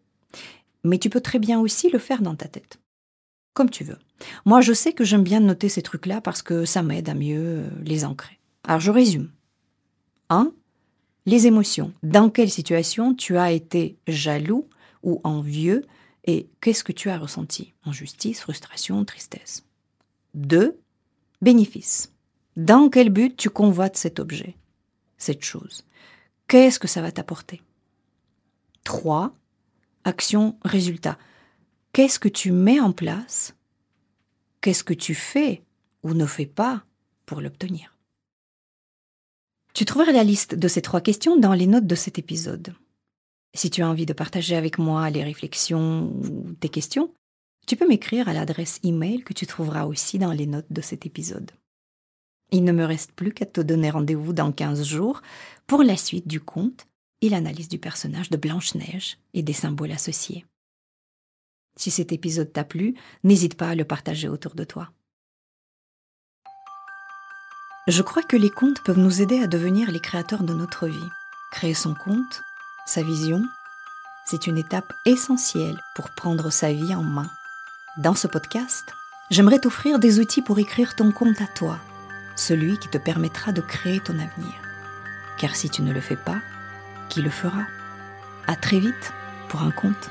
Mais 0.85 0.99
tu 0.99 1.09
peux 1.09 1.19
très 1.19 1.39
bien 1.39 1.59
aussi 1.59 1.89
le 1.89 1.99
faire 1.99 2.21
dans 2.21 2.35
ta 2.35 2.47
tête. 2.47 2.79
Comme 3.53 3.69
tu 3.69 3.83
veux. 3.83 3.97
Moi, 4.45 4.61
je 4.61 4.71
sais 4.71 4.93
que 4.93 5.03
j'aime 5.03 5.23
bien 5.23 5.41
noter 5.41 5.67
ces 5.67 5.81
trucs-là 5.81 6.21
parce 6.21 6.41
que 6.41 6.63
ça 6.63 6.81
m'aide 6.81 7.09
à 7.09 7.13
mieux 7.13 7.65
les 7.83 8.05
ancrer. 8.05 8.39
Alors, 8.63 8.79
je 8.79 8.91
résume. 8.91 9.29
1. 10.29 10.53
Les 11.25 11.47
émotions. 11.47 11.91
Dans 12.03 12.29
quelle 12.29 12.49
situation 12.49 13.13
tu 13.13 13.37
as 13.37 13.51
été 13.51 13.97
jaloux 14.07 14.67
ou 15.03 15.19
envieux 15.25 15.83
et 16.25 16.49
qu'est-ce 16.61 16.83
que 16.83 16.91
tu 16.91 17.09
as 17.09 17.17
ressenti 17.17 17.73
Injustice, 17.83 18.41
frustration, 18.41 19.03
tristesse? 19.05 19.63
2. 20.35 20.79
Bénéfice. 21.41 22.13
Dans 22.55 22.89
quel 22.89 23.09
but 23.09 23.37
tu 23.37 23.49
convoites 23.49 23.97
cet 23.97 24.19
objet, 24.19 24.55
cette 25.17 25.43
chose? 25.43 25.85
Qu'est-ce 26.47 26.79
que 26.79 26.87
ça 26.87 27.01
va 27.01 27.11
t'apporter? 27.11 27.61
3. 28.83 29.33
Action, 30.03 30.57
résultat. 30.63 31.17
Qu'est-ce 31.93 32.19
que 32.19 32.29
tu 32.29 32.51
mets 32.51 32.79
en 32.79 32.91
place? 32.91 33.55
Qu'est-ce 34.61 34.83
que 34.83 34.93
tu 34.93 35.15
fais 35.15 35.63
ou 36.03 36.13
ne 36.13 36.25
fais 36.25 36.45
pas 36.45 36.83
pour 37.25 37.41
l'obtenir? 37.41 37.97
Tu 39.73 39.85
trouveras 39.85 40.11
la 40.11 40.23
liste 40.23 40.55
de 40.55 40.67
ces 40.67 40.81
trois 40.81 41.01
questions 41.01 41.37
dans 41.37 41.53
les 41.53 41.67
notes 41.67 41.87
de 41.87 41.95
cet 41.95 42.19
épisode. 42.19 42.73
Si 43.55 43.69
tu 43.69 43.81
as 43.81 43.89
envie 43.89 44.05
de 44.05 44.13
partager 44.13 44.55
avec 44.55 44.77
moi 44.77 45.09
les 45.09 45.23
réflexions 45.23 46.11
ou 46.23 46.53
tes 46.59 46.69
questions, 46.69 47.13
tu 47.67 47.75
peux 47.75 47.87
m'écrire 47.87 48.29
à 48.29 48.33
l'adresse 48.33 48.79
email 48.83 49.23
que 49.23 49.33
tu 49.33 49.45
trouveras 49.45 49.85
aussi 49.85 50.19
dans 50.19 50.31
les 50.31 50.47
notes 50.47 50.71
de 50.71 50.81
cet 50.81 51.05
épisode. 51.05 51.51
Il 52.51 52.63
ne 52.63 52.71
me 52.71 52.83
reste 52.83 53.11
plus 53.11 53.31
qu'à 53.31 53.45
te 53.45 53.61
donner 53.61 53.91
rendez-vous 53.91 54.33
dans 54.33 54.51
15 54.51 54.83
jours 54.83 55.21
pour 55.67 55.83
la 55.83 55.97
suite 55.97 56.27
du 56.27 56.39
conte 56.39 56.87
et 57.21 57.29
l'analyse 57.29 57.69
du 57.69 57.77
personnage 57.77 58.29
de 58.29 58.37
Blanche-Neige 58.37 59.17
et 59.33 59.43
des 59.43 59.53
symboles 59.53 59.91
associés. 59.91 60.45
Si 61.75 61.91
cet 61.91 62.11
épisode 62.11 62.51
t'a 62.51 62.63
plu, 62.63 62.95
n'hésite 63.23 63.55
pas 63.55 63.69
à 63.69 63.75
le 63.75 63.85
partager 63.85 64.27
autour 64.27 64.55
de 64.55 64.63
toi. 64.63 64.91
Je 67.87 68.01
crois 68.01 68.23
que 68.23 68.37
les 68.37 68.49
contes 68.49 68.83
peuvent 68.83 68.99
nous 68.99 69.21
aider 69.21 69.39
à 69.39 69.47
devenir 69.47 69.91
les 69.91 69.99
créateurs 69.99 70.43
de 70.43 70.53
notre 70.53 70.87
vie. 70.87 71.09
Créer 71.51 71.73
son 71.73 71.95
conte, 71.95 72.41
sa 72.89 73.03
vision, 73.03 73.43
c'est 74.25 74.47
une 74.47 74.57
étape 74.57 74.93
essentielle 75.05 75.79
pour 75.93 76.09
prendre 76.09 76.49
sa 76.49 76.73
vie 76.73 76.95
en 76.95 77.03
main. 77.03 77.29
Dans 77.97 78.15
ce 78.15 78.25
podcast, 78.25 78.95
j'aimerais 79.29 79.59
t'offrir 79.59 79.99
des 79.99 80.19
outils 80.19 80.41
pour 80.41 80.57
écrire 80.57 80.95
ton 80.95 81.11
conte 81.11 81.39
à 81.39 81.45
toi 81.45 81.77
celui 82.35 82.79
qui 82.79 82.87
te 82.87 82.97
permettra 82.97 83.51
de 83.51 83.61
créer 83.61 83.99
ton 83.99 84.13
avenir. 84.13 84.53
Car 85.37 85.55
si 85.55 85.69
tu 85.69 85.83
ne 85.83 85.93
le 85.93 86.01
fais 86.01 86.15
pas, 86.15 86.39
qui 87.09 87.21
le 87.21 87.29
fera? 87.29 87.61
À 88.47 88.55
très 88.55 88.79
vite 88.79 89.13
pour 89.49 89.61
un 89.61 89.71
conte. 89.71 90.09